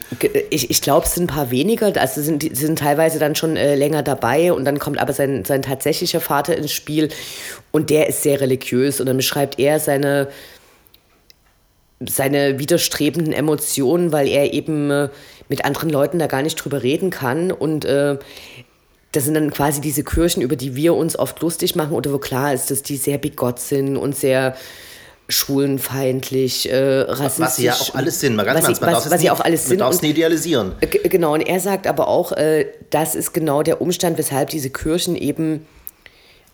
Ich, 0.49 0.71
ich 0.71 0.81
glaube, 0.81 1.05
es 1.05 1.13
sind 1.13 1.25
ein 1.25 1.35
paar 1.35 1.51
weniger, 1.51 1.93
also 1.99 2.21
sind, 2.21 2.55
sind 2.55 2.79
teilweise 2.79 3.19
dann 3.19 3.35
schon 3.35 3.55
äh, 3.55 3.75
länger 3.75 4.01
dabei 4.01 4.51
und 4.53 4.65
dann 4.65 4.79
kommt 4.79 4.99
aber 4.99 5.13
sein, 5.13 5.45
sein 5.45 5.61
tatsächlicher 5.61 6.19
Vater 6.19 6.57
ins 6.57 6.71
Spiel 6.71 7.09
und 7.71 7.91
der 7.91 8.07
ist 8.07 8.23
sehr 8.23 8.41
religiös 8.41 8.99
und 8.99 9.05
dann 9.05 9.17
beschreibt 9.17 9.59
er 9.59 9.79
seine, 9.79 10.29
seine 11.99 12.57
widerstrebenden 12.57 13.33
Emotionen, 13.33 14.11
weil 14.11 14.27
er 14.27 14.53
eben 14.53 14.89
äh, 14.89 15.09
mit 15.47 15.65
anderen 15.65 15.91
Leuten 15.91 16.17
da 16.17 16.25
gar 16.25 16.41
nicht 16.41 16.55
drüber 16.55 16.81
reden 16.81 17.11
kann 17.11 17.51
und 17.51 17.85
äh, 17.85 18.17
das 19.11 19.25
sind 19.25 19.35
dann 19.35 19.51
quasi 19.51 19.81
diese 19.81 20.03
Kirchen, 20.03 20.41
über 20.41 20.55
die 20.55 20.75
wir 20.75 20.95
uns 20.95 21.17
oft 21.17 21.39
lustig 21.41 21.75
machen 21.75 21.93
oder 21.93 22.13
wo 22.13 22.17
klar 22.17 22.53
ist, 22.53 22.71
dass 22.71 22.83
die 22.83 22.97
sehr 22.97 23.17
bigott 23.17 23.59
sind 23.59 23.95
und 23.97 24.15
sehr 24.15 24.55
schwulenfeindlich, 25.29 26.71
äh, 26.71 27.01
rassistisch. 27.01 27.45
Was 27.45 27.55
sie 27.55 27.65
ja 27.65 27.73
auch 27.73 27.95
alles 27.95 28.19
sind, 28.19 28.37
ganz 28.37 28.67
was, 28.67 28.81
man 28.81 28.93
was, 28.93 29.09
was 29.09 29.21
sie 29.21 29.29
auch 29.29 29.39
alles 29.39 29.67
sind. 29.67 29.79
Man 29.79 29.91
darf 29.91 30.03
idealisieren. 30.03 30.73
Genau, 31.03 31.33
und 31.33 31.41
er 31.41 31.59
sagt 31.59 31.87
aber 31.87 32.07
auch, 32.07 32.31
äh, 32.31 32.65
das 32.89 33.15
ist 33.15 33.33
genau 33.33 33.63
der 33.63 33.81
Umstand, 33.81 34.17
weshalb 34.17 34.49
diese 34.49 34.71
Kirchen 34.71 35.15
eben 35.15 35.65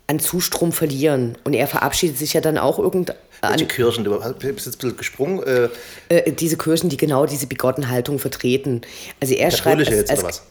an 0.06 0.18
Zustrom 0.18 0.72
verlieren. 0.72 1.36
Und 1.44 1.54
er 1.54 1.66
verabschiedet 1.66 2.18
sich 2.18 2.34
ja 2.34 2.40
dann 2.40 2.58
auch 2.58 2.78
irgendwann. 2.78 3.16
Welche 3.42 3.66
Kirchen? 3.66 4.04
Du 4.04 4.18
bist 4.20 4.44
jetzt 4.44 4.66
ein 4.66 4.70
bisschen 4.78 4.96
gesprungen. 4.96 5.42
Äh, 5.42 5.68
äh, 6.08 6.32
diese 6.32 6.56
Kirchen, 6.56 6.88
die 6.90 6.96
genau 6.96 7.26
diese 7.26 7.46
bigotten 7.46 7.88
Haltung 7.88 8.18
vertreten. 8.18 8.82
Also 9.20 9.34
er 9.34 9.50
schreibt. 9.50 9.88
Jetzt, 9.88 10.10
als, 10.10 10.20
oder 10.20 10.28
was? 10.28 10.42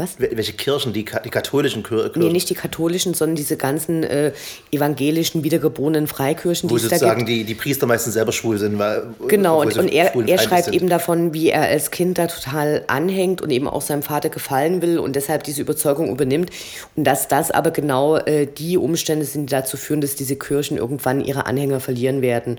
Was? 0.00 0.18
Welche 0.18 0.54
Kirchen? 0.54 0.92
Die, 0.92 1.04
die 1.04 1.30
katholischen 1.30 1.82
Kirchen? 1.82 2.22
Nee, 2.22 2.30
nicht 2.30 2.48
die 2.48 2.54
katholischen, 2.54 3.12
sondern 3.12 3.36
diese 3.36 3.56
ganzen 3.56 4.02
äh, 4.02 4.32
evangelischen, 4.72 5.44
wiedergeborenen 5.44 6.06
Freikirchen, 6.06 6.70
Wo 6.70 6.76
die 6.76 6.84
es 6.84 6.90
sozusagen 6.90 7.26
die, 7.26 7.44
die 7.44 7.54
Priester 7.54 7.86
meistens 7.86 8.14
selber 8.14 8.32
schwul 8.32 8.58
sind. 8.58 8.78
Weil, 8.78 9.04
genau, 9.28 9.60
und, 9.60 9.76
und 9.76 9.88
er, 9.88 10.14
er 10.14 10.38
schreibt 10.38 10.64
sind. 10.64 10.74
eben 10.74 10.88
davon, 10.88 11.34
wie 11.34 11.50
er 11.50 11.62
als 11.62 11.90
Kind 11.90 12.18
da 12.18 12.26
total 12.26 12.84
anhängt 12.86 13.42
und 13.42 13.50
eben 13.50 13.68
auch 13.68 13.82
seinem 13.82 14.02
Vater 14.02 14.30
gefallen 14.30 14.80
will 14.80 14.98
und 14.98 15.16
deshalb 15.16 15.44
diese 15.44 15.60
Überzeugung 15.60 16.08
übernimmt. 16.08 16.50
Und 16.96 17.04
dass 17.04 17.28
das 17.28 17.50
aber 17.50 17.70
genau 17.70 18.16
äh, 18.16 18.46
die 18.46 18.78
Umstände 18.78 19.26
sind, 19.26 19.50
die 19.50 19.50
dazu 19.50 19.76
führen, 19.76 20.00
dass 20.00 20.14
diese 20.14 20.36
Kirchen 20.36 20.78
irgendwann 20.78 21.20
ihre 21.20 21.46
Anhänger 21.46 21.80
verlieren 21.80 22.22
werden. 22.22 22.58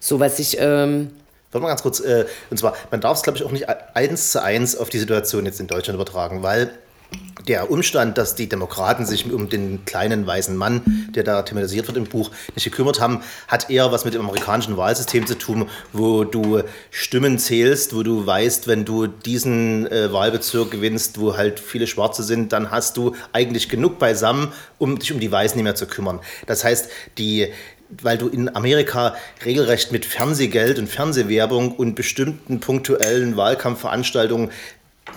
So 0.00 0.20
was 0.20 0.38
ich... 0.38 0.56
Ähm, 0.58 1.10
Warte 1.52 1.62
mal 1.62 1.68
ganz 1.68 1.82
kurz, 1.82 2.00
äh, 2.00 2.26
und 2.50 2.56
zwar, 2.56 2.74
man 2.90 3.00
darf 3.00 3.18
es, 3.18 3.22
glaube 3.22 3.38
ich, 3.38 3.44
auch 3.44 3.52
nicht 3.52 3.68
eins 3.68 4.32
zu 4.32 4.42
eins 4.42 4.74
auf 4.74 4.88
die 4.88 4.98
Situation 4.98 5.44
jetzt 5.44 5.60
in 5.60 5.66
Deutschland 5.66 5.94
übertragen, 5.94 6.42
weil 6.42 6.70
der 7.46 7.70
Umstand, 7.70 8.18
dass 8.18 8.36
die 8.36 8.48
Demokraten 8.48 9.04
sich 9.04 9.30
um 9.30 9.48
den 9.48 9.84
kleinen 9.84 10.26
weißen 10.26 10.56
Mann, 10.56 11.10
der 11.14 11.24
da 11.24 11.42
thematisiert 11.42 11.86
wird 11.88 11.96
im 11.96 12.04
Buch, 12.04 12.30
nicht 12.54 12.64
gekümmert 12.64 13.00
haben, 13.00 13.20
hat 13.48 13.68
eher 13.68 13.90
was 13.90 14.04
mit 14.04 14.14
dem 14.14 14.22
amerikanischen 14.22 14.76
Wahlsystem 14.76 15.26
zu 15.26 15.36
tun, 15.36 15.68
wo 15.92 16.24
du 16.24 16.62
Stimmen 16.90 17.38
zählst, 17.38 17.94
wo 17.96 18.02
du 18.02 18.26
weißt, 18.26 18.68
wenn 18.68 18.84
du 18.84 19.08
diesen 19.08 19.90
äh, 19.90 20.12
Wahlbezirk 20.12 20.70
gewinnst, 20.70 21.20
wo 21.20 21.36
halt 21.36 21.58
viele 21.58 21.86
Schwarze 21.86 22.22
sind, 22.22 22.52
dann 22.52 22.70
hast 22.70 22.96
du 22.96 23.14
eigentlich 23.32 23.68
genug 23.68 23.98
beisammen, 23.98 24.52
um 24.78 24.98
dich 24.98 25.12
um 25.12 25.20
die 25.20 25.32
Weißen 25.32 25.56
nicht 25.56 25.64
mehr 25.64 25.74
zu 25.74 25.86
kümmern. 25.86 26.20
Das 26.46 26.64
heißt, 26.64 26.88
die, 27.18 27.48
weil 28.00 28.18
du 28.18 28.28
in 28.28 28.54
Amerika 28.54 29.14
regelrecht 29.44 29.92
mit 29.92 30.04
Fernsehgeld 30.04 30.78
und 30.78 30.88
Fernsehwerbung 30.88 31.72
und 31.72 31.94
bestimmten 31.94 32.60
punktuellen 32.60 33.36
Wahlkampfveranstaltungen 33.36 34.50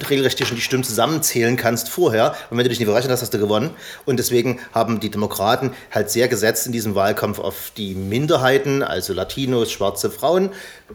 regelrecht 0.09 0.45
schon 0.45 0.55
die 0.55 0.61
Stimmen 0.61 0.83
zusammenzählen 0.83 1.55
kannst 1.57 1.89
vorher. 1.89 2.35
Und 2.49 2.57
wenn 2.57 2.63
du 2.63 2.69
dich 2.69 2.79
nicht 2.79 2.87
berechnet 2.87 3.11
hast, 3.11 3.21
hast 3.21 3.33
du 3.33 3.39
gewonnen. 3.39 3.69
Und 4.05 4.17
deswegen 4.17 4.59
haben 4.73 4.99
die 4.99 5.09
Demokraten 5.09 5.71
halt 5.91 6.09
sehr 6.09 6.27
gesetzt 6.27 6.65
in 6.65 6.71
diesem 6.71 6.95
Wahlkampf 6.95 7.39
auf 7.39 7.71
die 7.77 7.95
Minderheiten, 7.95 8.83
also 8.83 9.13
Latinos, 9.13 9.71
schwarze 9.71 10.09
Frauen, 10.09 10.49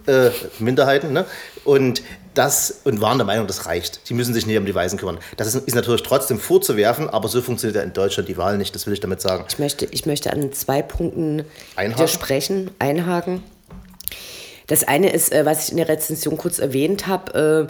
äh, 0.07 0.31
Minderheiten. 0.59 1.13
Ne? 1.13 1.25
Und 1.65 2.03
das 2.35 2.81
und 2.85 3.01
waren 3.01 3.19
der 3.19 3.27
Meinung, 3.27 3.47
das 3.47 3.67
reicht. 3.67 4.01
Sie 4.05 4.15
müssen 4.15 4.35
sich 4.35 4.47
nicht 4.47 4.59
um 4.59 4.67
die 4.67 4.75
Weißen 4.75 4.99
kümmern. 4.99 5.19
Das 5.37 5.49
ist, 5.49 5.67
ist, 5.67 5.75
natürlich 5.75 6.03
trotzdem 6.03 6.39
vorzuwerfen, 6.39 7.09
aber 7.09 7.29
so 7.29 7.41
funktioniert 7.43 7.77
ja 7.77 7.83
in 7.83 7.93
Deutschland 7.93 8.29
die 8.29 8.37
Wahl 8.37 8.59
nicht. 8.59 8.75
Das 8.75 8.87
will 8.87 8.93
ich 8.93 9.01
damit 9.01 9.21
sagen. 9.21 9.45
Ich 9.49 9.59
möchte, 9.59 9.87
ich 9.87 10.07
möchte 10.07 10.33
an 10.33 10.53
zwei 10.53 10.83
Punkten 10.83 11.45
einhaken. 11.75 11.99
widersprechen, 11.99 12.71
einhaken. 12.79 13.43
Das 14.67 14.85
eine 14.85 15.13
ist, 15.13 15.33
äh, 15.33 15.45
was 15.45 15.65
ich 15.65 15.71
in 15.71 15.79
der 15.79 15.89
Rezension 15.89 16.37
kurz 16.37 16.61
erwähnt 16.61 17.07
habe. 17.09 17.69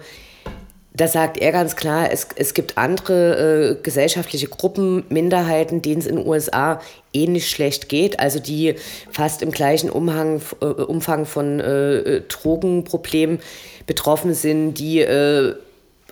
Äh, 1.01 1.05
da 1.05 1.09
sagt 1.09 1.39
er 1.39 1.53
ganz 1.53 1.77
klar, 1.77 2.11
es, 2.13 2.29
es 2.37 2.55
gibt 2.55 2.79
andere 2.79 3.79
äh, 3.79 3.83
gesellschaftliche 3.83 4.49
Gruppen, 4.49 5.05
Minderheiten, 5.09 5.83
denen 5.83 6.01
es 6.01 6.07
in 6.07 6.17
den 6.17 6.27
USA 6.27 6.81
ähnlich 7.13 7.49
schlecht 7.49 7.89
geht, 7.89 8.21
also 8.21 8.39
die 8.39 8.77
fast 9.11 9.43
im 9.43 9.51
gleichen 9.51 9.91
Umhang, 9.91 10.41
äh, 10.61 10.65
Umfang 10.65 11.27
von 11.27 11.59
äh, 11.61 12.23
Drogenproblemen 12.29 13.41
betroffen 13.87 14.35
sind, 14.35 14.75
die 14.75 15.01
äh, 15.01 15.55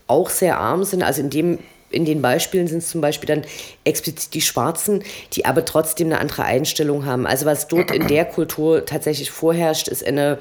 auch 0.07 0.31
sehr 0.31 0.59
arm 0.59 0.85
sind. 0.85 1.03
Also 1.03 1.21
in 1.21 1.31
dem 1.31 1.59
in 1.91 2.05
den 2.05 2.21
Beispielen 2.21 2.67
sind 2.67 2.79
es 2.79 2.91
zum 2.91 3.01
Beispiel 3.01 3.29
dann 3.29 3.47
explizit 3.85 4.35
die 4.35 4.43
Schwarzen, 4.43 5.03
die 5.33 5.47
aber 5.47 5.65
trotzdem 5.65 6.09
eine 6.09 6.21
andere 6.21 6.45
Einstellung 6.45 7.07
haben. 7.07 7.27
Also 7.27 7.47
was 7.47 7.67
dort 7.67 7.91
in 7.91 8.09
der 8.09 8.27
Kultur 8.27 8.85
tatsächlich 8.85 9.31
vorherrscht, 9.31 9.89
ist 9.89 10.07
eine 10.07 10.37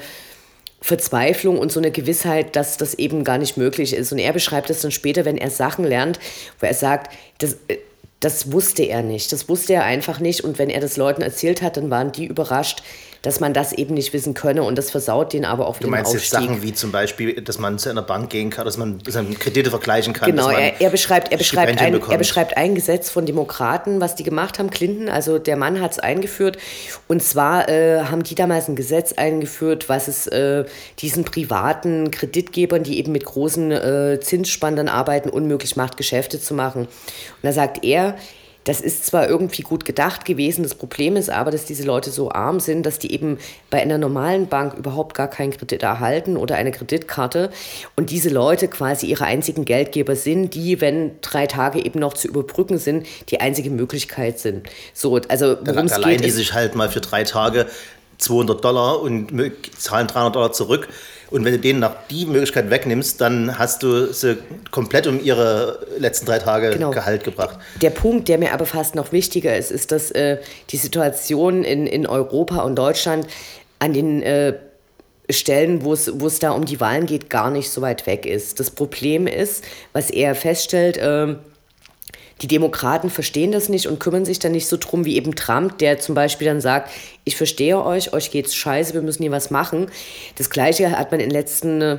Verzweiflung 0.81 1.57
und 1.57 1.71
so 1.71 1.79
eine 1.79 1.91
Gewissheit, 1.91 2.55
dass 2.55 2.77
das 2.77 2.93
eben 2.93 3.23
gar 3.23 3.37
nicht 3.37 3.57
möglich 3.57 3.93
ist. 3.93 4.11
Und 4.11 4.19
er 4.19 4.33
beschreibt 4.33 4.69
es 4.69 4.81
dann 4.81 4.91
später, 4.91 5.25
wenn 5.25 5.37
er 5.37 5.49
Sachen 5.49 5.85
lernt, 5.85 6.19
wo 6.59 6.67
er 6.67 6.73
sagt, 6.73 7.13
das, 7.39 7.57
äh, 7.67 7.77
das 8.19 8.51
wusste 8.51 8.83
er 8.83 9.03
nicht. 9.03 9.31
Das 9.31 9.47
wusste 9.49 9.73
er 9.73 9.83
einfach 9.83 10.19
nicht. 10.19 10.43
Und 10.43 10.59
wenn 10.59 10.69
er 10.69 10.81
das 10.81 10.97
Leuten 10.97 11.21
erzählt 11.21 11.61
hat, 11.61 11.77
dann 11.77 11.89
waren 11.89 12.11
die 12.11 12.25
überrascht, 12.25 12.83
dass 13.21 13.39
man 13.39 13.53
das 13.53 13.73
eben 13.73 13.93
nicht 13.93 14.13
wissen 14.13 14.33
könne 14.33 14.63
und 14.63 14.77
das 14.77 14.91
versaut 14.91 15.33
den 15.33 15.45
aber 15.45 15.67
auch 15.67 15.79
Du 15.79 15.87
meinst 15.87 16.13
jetzt 16.13 16.29
Sachen 16.29 16.61
wie 16.61 16.73
zum 16.73 16.91
Beispiel, 16.91 17.41
dass 17.41 17.59
man 17.59 17.79
zu 17.79 17.89
einer 17.89 18.01
Bank 18.01 18.29
gehen 18.29 18.49
kann, 18.49 18.65
dass 18.65 18.77
man, 18.77 18.99
dass 18.99 19.15
man 19.15 19.37
Kredite 19.37 19.69
vergleichen 19.69 20.13
kann. 20.13 20.31
Genau, 20.31 20.49
er, 20.49 20.79
er, 20.79 20.89
beschreibt, 20.89 21.31
er, 21.31 21.37
beschreibt 21.37 21.81
ein, 21.81 21.93
er 21.93 22.17
beschreibt 22.17 22.57
ein 22.57 22.75
Gesetz 22.75 23.09
von 23.09 23.25
Demokraten, 23.25 24.01
was 24.01 24.15
die 24.15 24.23
gemacht 24.23 24.59
haben, 24.59 24.69
Clinton, 24.69 25.09
also 25.09 25.39
der 25.39 25.57
Mann 25.57 25.81
hat 25.81 25.91
es 25.91 25.99
eingeführt 25.99 26.57
und 27.07 27.23
zwar 27.23 27.69
äh, 27.69 28.03
haben 28.03 28.23
die 28.23 28.35
damals 28.35 28.67
ein 28.67 28.75
Gesetz 28.75 29.13
eingeführt, 29.13 29.89
was 29.89 30.07
es 30.07 30.27
äh, 30.27 30.65
diesen 30.99 31.23
privaten 31.23 32.11
Kreditgebern, 32.11 32.83
die 32.83 32.97
eben 32.99 33.11
mit 33.11 33.25
großen 33.25 33.71
äh, 33.71 34.19
Zinsspannen 34.19 34.89
arbeiten, 34.89 35.29
unmöglich 35.29 35.75
macht, 35.75 35.97
Geschäfte 35.97 36.39
zu 36.39 36.53
machen. 36.53 36.81
Und 36.81 37.43
da 37.43 37.51
sagt 37.51 37.83
er, 37.83 38.15
das 38.67 38.81
ist 38.81 39.05
zwar 39.05 39.29
irgendwie 39.29 39.61
gut 39.61 39.85
gedacht 39.85 40.25
gewesen, 40.25 40.61
das 40.63 40.75
Problem 40.75 41.15
ist 41.15 41.29
aber, 41.29 41.51
dass 41.51 41.63
diese 41.63 41.83
Leute 41.83 42.11
so 42.11 42.31
arm 42.31 42.59
sind, 42.59 42.85
dass 42.85 42.99
die 42.99 43.13
eben 43.13 43.37
bei 43.69 43.81
einer 43.81 43.97
normalen 43.97 44.47
Bank 44.47 44.73
überhaupt 44.73 45.15
gar 45.15 45.29
keinen 45.29 45.51
Kredit 45.51 45.83
erhalten 45.83 46.35
oder 46.35 46.55
eine 46.55 46.71
Kreditkarte 46.71 47.49
und 47.95 48.09
diese 48.09 48.29
Leute 48.29 48.67
quasi 48.67 49.05
ihre 49.05 49.23
einzigen 49.23 49.63
Geldgeber 49.63 50.17
sind, 50.17 50.53
die, 50.53 50.81
wenn 50.81 51.11
drei 51.21 51.47
Tage 51.47 51.83
eben 51.83 52.01
noch 52.01 52.13
zu 52.13 52.27
überbrücken 52.27 52.77
sind, 52.77 53.07
die 53.29 53.39
einzige 53.39 53.69
Möglichkeit 53.69 54.39
sind. 54.39 54.67
So, 54.93 55.15
also 55.29 55.55
worum 55.63 55.85
es 55.85 56.01
geht, 56.01 56.25
die 56.25 56.29
sich 56.29 56.51
halt 56.51 56.75
mal 56.75 56.89
für 56.89 56.99
drei 56.99 57.23
Tage 57.23 57.67
200 58.17 58.63
Dollar 58.63 59.01
und 59.01 59.31
zahlen 59.77 60.07
300 60.07 60.35
Dollar 60.35 60.51
zurück 60.51 60.87
und 61.29 61.43
wenn 61.43 61.53
du 61.53 61.59
denen 61.59 61.79
nach 61.79 61.95
die 62.09 62.25
Möglichkeit 62.25 62.69
wegnimmst, 62.69 63.19
dann 63.19 63.57
hast 63.57 63.83
du 63.83 64.13
sie 64.13 64.37
komplett 64.71 65.07
um 65.07 65.21
ihre 65.21 65.85
letzten 65.97 66.25
drei 66.25 66.39
Tage 66.39 66.71
genau. 66.71 66.91
Gehalt 66.91 67.23
gebracht. 67.23 67.57
Der 67.81 67.89
Punkt, 67.89 68.29
der 68.29 68.37
mir 68.37 68.53
aber 68.53 68.65
fast 68.65 68.95
noch 68.95 69.11
wichtiger 69.11 69.55
ist, 69.57 69.71
ist, 69.71 69.91
dass 69.91 70.11
äh, 70.11 70.37
die 70.69 70.77
Situation 70.77 71.63
in, 71.63 71.85
in 71.85 72.07
Europa 72.07 72.61
und 72.61 72.75
Deutschland 72.75 73.27
an 73.79 73.93
den 73.93 74.23
äh, 74.23 74.53
Stellen, 75.29 75.83
wo 75.83 75.93
es, 75.93 76.39
da 76.39 76.51
um 76.51 76.63
die 76.63 76.79
Wahlen 76.79 77.05
geht, 77.05 77.29
gar 77.29 77.51
nicht 77.51 77.69
so 77.69 77.81
weit 77.81 78.07
weg 78.07 78.25
ist. 78.25 78.61
Das 78.61 78.71
Problem 78.71 79.27
ist, 79.27 79.63
was 79.91 80.09
er 80.09 80.35
feststellt, 80.35 80.95
äh, 80.95 81.35
die 82.41 82.47
Demokraten 82.47 83.09
verstehen 83.09 83.51
das 83.51 83.69
nicht 83.69 83.87
und 83.87 83.99
kümmern 83.99 84.25
sich 84.25 84.39
dann 84.39 84.51
nicht 84.51 84.67
so 84.67 84.77
drum 84.77 85.05
wie 85.05 85.15
eben 85.15 85.35
Trump, 85.35 85.77
der 85.79 85.99
zum 85.99 86.15
Beispiel 86.15 86.47
dann 86.47 86.61
sagt, 86.61 86.91
ich 87.23 87.35
verstehe 87.35 87.83
euch, 87.83 88.13
euch 88.13 88.31
geht's 88.31 88.55
scheiße, 88.55 88.93
wir 88.93 89.01
müssen 89.01 89.23
hier 89.23 89.31
was 89.31 89.49
machen. 89.49 89.89
Das 90.37 90.49
Gleiche 90.49 90.91
hat 90.91 91.11
man 91.11 91.19
in 91.19 91.29
den 91.29 91.33
letzten 91.33 91.81
äh, 91.81 91.97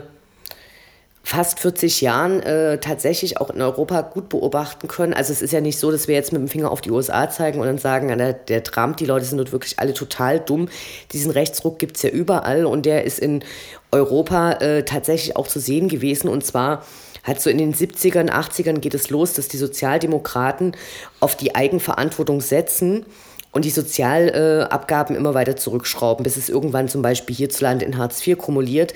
fast 1.29 1.61
40 1.61 2.01
Jahren 2.01 2.43
äh, 2.43 2.79
tatsächlich 2.79 3.39
auch 3.39 3.51
in 3.51 3.61
Europa 3.61 4.01
gut 4.01 4.31
beobachten 4.31 4.89
können. 4.89 5.13
Also 5.13 5.31
es 5.31 5.43
ist 5.43 5.53
ja 5.53 5.61
nicht 5.61 5.79
so, 5.79 5.91
dass 5.91 6.09
wir 6.09 6.15
jetzt 6.15 6.33
mit 6.33 6.41
dem 6.41 6.49
Finger 6.49 6.71
auf 6.71 6.81
die 6.81 6.91
USA 6.91 7.29
zeigen 7.29 7.61
und 7.61 7.67
dann 7.67 7.77
sagen, 7.77 8.17
der, 8.17 8.33
der 8.33 8.63
Trump, 8.63 8.97
die 8.97 9.05
Leute 9.05 9.27
sind 9.27 9.37
dort 9.37 9.53
wirklich 9.53 9.79
alle 9.79 9.93
total 9.93 10.41
dumm. 10.41 10.71
Diesen 11.13 11.31
Rechtsruck 11.31 11.79
gibt 11.79 11.97
es 11.97 12.03
ja 12.03 12.09
überall 12.09 12.65
und 12.65 12.87
der 12.87 13.05
ist 13.05 13.19
in 13.19 13.45
Europa 13.93 14.53
äh, 14.53 14.85
tatsächlich 14.85 15.37
auch 15.37 15.49
zu 15.49 15.61
sehen 15.61 15.89
gewesen 15.89 16.29
und 16.29 16.47
zwar 16.47 16.83
Halt 17.25 17.41
so 17.41 17.51
in 17.51 17.59
den 17.59 17.75
70ern, 17.75 18.31
80ern 18.31 18.79
geht 18.79 18.95
es 18.95 19.11
los, 19.11 19.35
dass 19.35 19.49
die 19.49 19.57
Sozialdemokraten 19.57 20.77
auf 21.21 21.37
die 21.37 21.55
Eigenverantwortung 21.55 22.41
setzen 22.41 23.07
und 23.53 23.65
die 23.65 23.71
Sozialabgaben 23.71 25.17
immer 25.17 25.35
weiter 25.35 25.57
zurückschrauben, 25.57 26.23
bis 26.23 26.37
es 26.37 26.49
irgendwann 26.49 26.89
zum 26.89 27.03
Beispiel 27.03 27.35
hierzulande 27.35 27.85
in 27.85 27.99
Hartz 27.99 28.27
IV 28.27 28.39
kumuliert. 28.39 28.95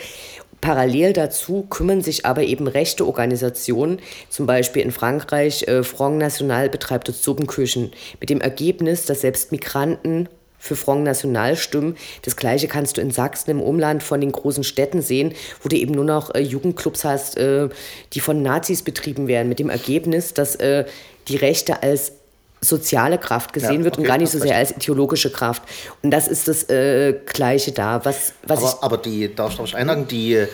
Parallel 0.61 1.13
dazu 1.13 1.67
kümmern 1.69 2.03
sich 2.03 2.25
aber 2.25 2.45
eben 2.45 2.69
rechte 2.69 3.05
Organisationen, 3.05 3.99
zum 4.29 4.47
Beispiel 4.47 4.83
in 4.83 4.93
Frankreich, 4.93 5.65
äh, 5.65 5.83
Front 5.83 6.19
National 6.19 6.69
betreibt 6.69 7.09
Suppenküchen, 7.09 7.91
mit 8.21 8.31
dem 8.31 8.41
Ergebnis, 8.41 9.05
dass 9.05 9.23
selbst 9.23 9.51
Migranten 9.51 10.29
für 10.63 10.77
Front 10.77 11.03
National 11.03 11.57
stimmen. 11.57 11.97
Das 12.23 12.37
gleiche 12.37 12.69
kannst 12.69 12.97
du 12.97 13.01
in 13.01 13.11
Sachsen 13.11 13.51
im 13.51 13.61
Umland 13.61 14.01
von 14.01 14.21
den 14.21 14.31
großen 14.31 14.63
Städten 14.63 15.03
sehen, 15.03 15.35
wo 15.61 15.69
du 15.69 15.75
eben 15.75 15.93
nur 15.93 16.05
noch 16.05 16.33
äh, 16.37 16.39
Jugendclubs 16.39 17.05
hast, 17.05 17.37
äh, 17.37 17.69
die 18.13 18.21
von 18.21 18.43
Nazis 18.43 18.83
betrieben 18.83 19.27
werden, 19.27 19.49
mit 19.49 19.59
dem 19.59 19.69
Ergebnis, 19.69 20.35
dass 20.35 20.55
äh, 20.55 20.85
die 21.27 21.35
Rechte 21.35 21.83
als 21.83 22.13
soziale 22.61 23.19
Kraft 23.19 23.53
gesehen 23.53 23.81
ja, 23.81 23.85
wird 23.85 23.95
okay, 23.95 24.03
und 24.03 24.07
gar 24.07 24.19
nicht 24.19 24.31
so 24.31 24.39
sehr 24.39 24.57
als 24.57 24.71
ideologische 24.71 25.33
Kraft. 25.33 25.65
Und 26.01 26.13
das 26.13 26.29
ist 26.29 26.47
das 26.47 26.71
äh, 26.71 27.15
Gleiche 27.27 27.73
da. 27.73 28.05
Was, 28.05 28.35
was 28.47 28.63
aber, 28.63 28.85
aber 28.85 28.99
die, 28.99 29.35
darf 29.35 29.59
ich 29.59 29.75
einhaken, 29.75 30.07
die, 30.07 30.47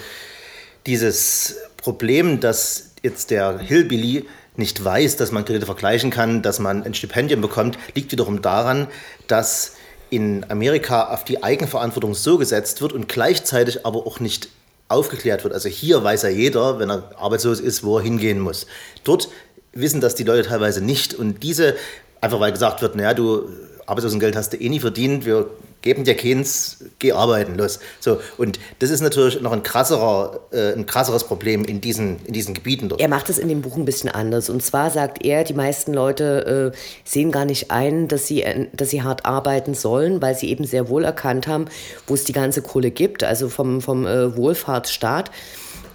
dieses 0.87 1.57
Problem, 1.77 2.41
dass 2.41 2.93
jetzt 3.03 3.31
der 3.31 3.59
Hillbilly 3.59 4.25
nicht 4.57 4.83
weiß, 4.83 5.17
dass 5.17 5.33
man 5.33 5.45
Kredite 5.45 5.67
vergleichen 5.67 6.11
kann, 6.11 6.41
dass 6.41 6.61
man 6.61 6.83
ein 6.83 6.95
Stipendium 6.95 7.43
bekommt, 7.43 7.79
liegt 7.95 8.11
wiederum 8.11 8.41
daran, 8.41 8.89
dass 9.27 9.75
in 10.11 10.45
Amerika 10.51 11.13
auf 11.13 11.25
die 11.25 11.43
Eigenverantwortung 11.43 12.15
so 12.15 12.39
gesetzt 12.39 12.81
wird 12.83 12.93
und 12.93 13.09
gleichzeitig 13.09 13.85
aber 13.85 14.07
auch 14.07 14.21
nicht 14.21 14.49
aufgeklärt 14.89 15.45
wird. 15.45 15.55
Also 15.55 15.69
hier 15.69 16.03
weiß 16.03 16.23
ja 16.23 16.29
jeder, 16.31 16.79
wenn 16.79 16.91
er 16.91 17.11
arbeitslos 17.19 17.61
ist, 17.61 17.85
wo 17.85 17.99
er 17.99 18.03
hingehen 18.03 18.41
muss. 18.41 18.67
Dort 19.05 19.29
wissen 19.73 20.01
das 20.01 20.15
die 20.15 20.25
Leute 20.25 20.49
teilweise 20.49 20.81
nicht. 20.81 21.15
Und 21.15 21.43
diese, 21.43 21.77
einfach 22.21 22.41
weil 22.41 22.53
gesagt 22.53 22.81
wird, 22.83 22.97
naja, 22.97 23.15
du 23.15 23.49
Arbeitslosengeld 23.89 24.37
hast 24.37 24.53
du 24.53 24.59
eh 24.59 24.69
nie 24.69 24.81
verdient, 24.81 25.25
wir 25.25 25.49
geben 25.81 26.05
dir 26.05 26.15
keins, 26.15 26.85
geh 26.99 27.13
arbeiten, 27.13 27.57
los. 27.57 27.81
So, 28.01 28.21
und 28.37 28.59
das 28.81 28.91
ist 28.91 29.01
natürlich 29.01 29.41
noch 29.41 29.53
ein, 29.53 29.63
krasserer, 29.63 30.41
äh, 30.53 30.75
ein 30.75 30.85
krasseres 30.85 31.25
Problem 31.25 31.65
in 31.65 31.81
diesen, 31.81 32.19
in 32.27 32.35
diesen 32.35 32.53
Gebieten 32.53 32.91
dort. 32.91 33.01
Er 33.01 33.09
macht 33.09 33.31
es 33.31 33.39
in 33.39 33.49
dem 33.49 33.63
Buch 33.63 33.77
ein 33.77 33.87
bisschen 33.87 34.11
anders. 34.11 34.51
Und 34.51 34.63
zwar 34.63 34.91
sagt 34.91 35.25
er, 35.25 35.43
die 35.43 35.55
meisten 35.55 35.95
Leute 35.95 36.73
äh, 36.75 36.79
sehen 37.05 37.33
gar 37.33 37.47
nicht 37.47 37.71
ein, 37.71 38.09
dass 38.09 38.27
sie, 38.27 38.43
äh, 38.43 38.67
dass 38.75 38.91
sie 38.91 39.03
hart 39.03 39.25
arbeiten 39.25 39.73
sollen, 39.73 40.21
weil 40.21 40.37
sie 40.37 40.51
eben 40.51 40.65
sehr 40.65 40.91
wohl 40.91 41.05
erkannt 41.05 41.47
haben, 41.47 41.65
wo 42.07 42.13
es 42.13 42.25
die 42.25 42.33
ganze 42.33 42.61
Kohle 42.61 42.91
gibt, 42.91 43.25
also 43.25 43.49
vom, 43.49 43.81
vom 43.81 44.07
äh, 44.07 44.37
Wohlfahrtsstaat. 44.37 45.31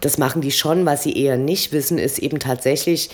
Das 0.01 0.17
machen 0.17 0.41
die 0.41 0.51
schon. 0.51 0.88
Was 0.88 1.03
sie 1.03 1.13
eher 1.13 1.38
nicht 1.38 1.71
wissen, 1.73 2.00
ist 2.00 2.17
eben 2.17 2.39
tatsächlich, 2.39 3.12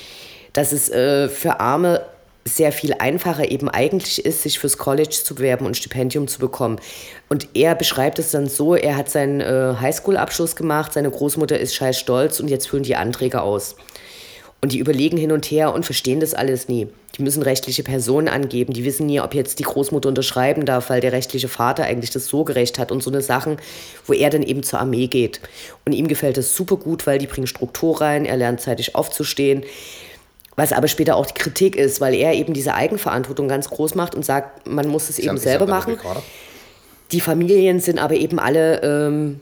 dass 0.53 0.71
es 0.71 0.89
äh, 0.89 1.27
für 1.27 1.59
Arme 1.59 2.01
sehr 2.45 2.71
viel 2.71 2.93
einfacher 2.97 3.51
eben 3.51 3.69
eigentlich 3.69 4.25
ist, 4.25 4.43
sich 4.43 4.59
fürs 4.59 4.77
College 4.77 5.09
zu 5.23 5.35
bewerben 5.35 5.65
und 5.65 5.77
Stipendium 5.77 6.27
zu 6.27 6.39
bekommen. 6.39 6.79
Und 7.27 7.49
er 7.53 7.75
beschreibt 7.75 8.19
es 8.19 8.31
dann 8.31 8.47
so, 8.47 8.75
er 8.75 8.95
hat 8.95 9.09
seinen 9.09 9.41
äh, 9.41 9.75
Highschool-Abschluss 9.79 10.55
gemacht, 10.55 10.93
seine 10.93 11.11
Großmutter 11.11 11.59
ist 11.59 11.75
scheiß 11.75 11.99
stolz 11.99 12.39
und 12.39 12.47
jetzt 12.47 12.67
füllen 12.67 12.83
die 12.83 12.95
Anträge 12.95 13.41
aus. 13.41 13.75
Und 14.61 14.73
die 14.73 14.79
überlegen 14.79 15.17
hin 15.17 15.31
und 15.31 15.45
her 15.45 15.73
und 15.73 15.85
verstehen 15.85 16.19
das 16.19 16.33
alles 16.33 16.67
nie. 16.67 16.87
Die 17.17 17.23
müssen 17.23 17.43
rechtliche 17.43 17.81
Personen 17.81 18.27
angeben. 18.27 18.73
Die 18.73 18.83
wissen 18.83 19.05
nie, 19.05 19.21
ob 19.21 19.33
jetzt 19.33 19.59
die 19.59 19.63
Großmutter 19.63 20.09
unterschreiben 20.09 20.65
darf, 20.65 20.89
weil 20.89 20.99
der 20.99 21.13
rechtliche 21.13 21.47
Vater 21.47 21.85
eigentlich 21.85 22.11
das 22.11 22.27
so 22.27 22.43
gerecht 22.43 22.77
hat 22.77 22.91
und 22.91 23.01
so 23.01 23.09
eine 23.09 23.21
Sachen, 23.21 23.57
wo 24.05 24.11
er 24.11 24.29
dann 24.29 24.43
eben 24.43 24.63
zur 24.63 24.79
Armee 24.79 25.07
geht. 25.07 25.39
Und 25.85 25.93
ihm 25.93 26.09
gefällt 26.09 26.35
das 26.35 26.55
super 26.55 26.75
gut, 26.75 27.07
weil 27.07 27.19
die 27.19 27.27
bringen 27.27 27.47
Struktur 27.47 28.01
rein, 28.01 28.25
er 28.25 28.35
lernt 28.35 28.59
zeitig 28.59 28.95
aufzustehen. 28.95 29.63
Was 30.59 30.73
aber 30.73 30.89
später 30.89 31.15
auch 31.15 31.25
die 31.25 31.35
Kritik 31.35 31.77
ist, 31.77 32.01
weil 32.01 32.13
er 32.13 32.33
eben 32.33 32.53
diese 32.53 32.73
Eigenverantwortung 32.73 33.47
ganz 33.47 33.69
groß 33.69 33.95
macht 33.95 34.13
und 34.13 34.25
sagt, 34.25 34.67
man 34.67 34.89
muss 34.89 35.09
es 35.09 35.17
eben 35.17 35.37
selber 35.37 35.67
machen. 35.67 35.97
Die 37.13 37.21
Familien 37.21 37.79
sind 37.79 37.97
aber 37.97 38.15
eben 38.15 38.39
alle 38.39 38.81
ähm, 38.83 39.39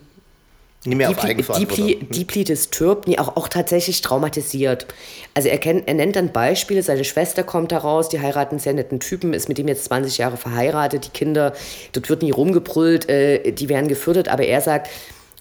nicht 0.85 0.95
mehr 0.95 1.09
auf 1.09 1.17
deeply, 1.17 1.95
deeply 2.11 2.43
disturbed, 2.43 3.07
nee, 3.07 3.17
auch, 3.17 3.35
auch 3.35 3.47
tatsächlich 3.47 4.03
traumatisiert. 4.03 4.85
Also 5.33 5.49
er, 5.49 5.57
kennt, 5.57 5.87
er 5.87 5.95
nennt 5.95 6.15
dann 6.15 6.31
Beispiele, 6.31 6.83
seine 6.83 7.03
Schwester 7.03 7.43
kommt 7.43 7.71
daraus, 7.71 8.09
die 8.09 8.19
heiraten 8.19 8.51
einen 8.51 8.59
sehr 8.59 8.73
netten 8.73 8.99
Typen, 8.99 9.33
ist 9.33 9.49
mit 9.49 9.57
dem 9.57 9.67
jetzt 9.67 9.85
20 9.85 10.19
Jahre 10.19 10.37
verheiratet, 10.37 11.05
die 11.05 11.09
Kinder, 11.09 11.53
dort 11.93 12.09
wird 12.09 12.21
nie 12.21 12.29
rumgebrüllt, 12.29 13.09
äh, 13.09 13.53
die 13.53 13.69
werden 13.69 13.87
gefördert, 13.87 14.27
aber 14.27 14.43
er 14.43 14.61
sagt, 14.61 14.91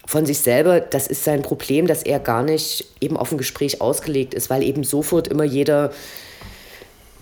von 0.07 0.25
sich 0.25 0.39
selber, 0.39 0.79
das 0.79 1.07
ist 1.07 1.25
sein 1.25 1.41
Problem, 1.41 1.85
dass 1.85 2.01
er 2.01 2.19
gar 2.19 2.41
nicht 2.41 2.87
eben 3.01 3.17
auf 3.17 3.31
ein 3.31 3.37
Gespräch 3.37 3.81
ausgelegt 3.81 4.33
ist, 4.33 4.49
weil 4.49 4.63
eben 4.63 4.85
sofort 4.85 5.27
immer 5.27 5.43
jeder 5.43 5.91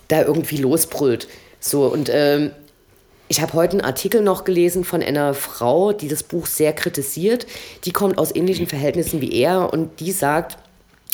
da 0.08 0.22
irgendwie 0.22 0.58
losbrüllt. 0.58 1.28
So, 1.60 1.88
und 1.88 2.10
ähm, 2.14 2.52
ich 3.28 3.42
habe 3.42 3.54
heute 3.54 3.72
einen 3.74 3.82
Artikel 3.82 4.22
noch 4.22 4.44
gelesen 4.44 4.84
von 4.84 5.02
einer 5.02 5.34
Frau, 5.34 5.94
die 5.94 6.08
das 6.08 6.22
Buch 6.22 6.46
sehr 6.46 6.74
kritisiert. 6.74 7.48
Die 7.86 7.92
kommt 7.92 8.20
aus 8.20 8.36
ähnlichen 8.36 8.68
Verhältnissen 8.68 9.20
wie 9.20 9.34
er 9.34 9.74
und 9.74 10.00
die 10.00 10.12
sagt, 10.12 10.60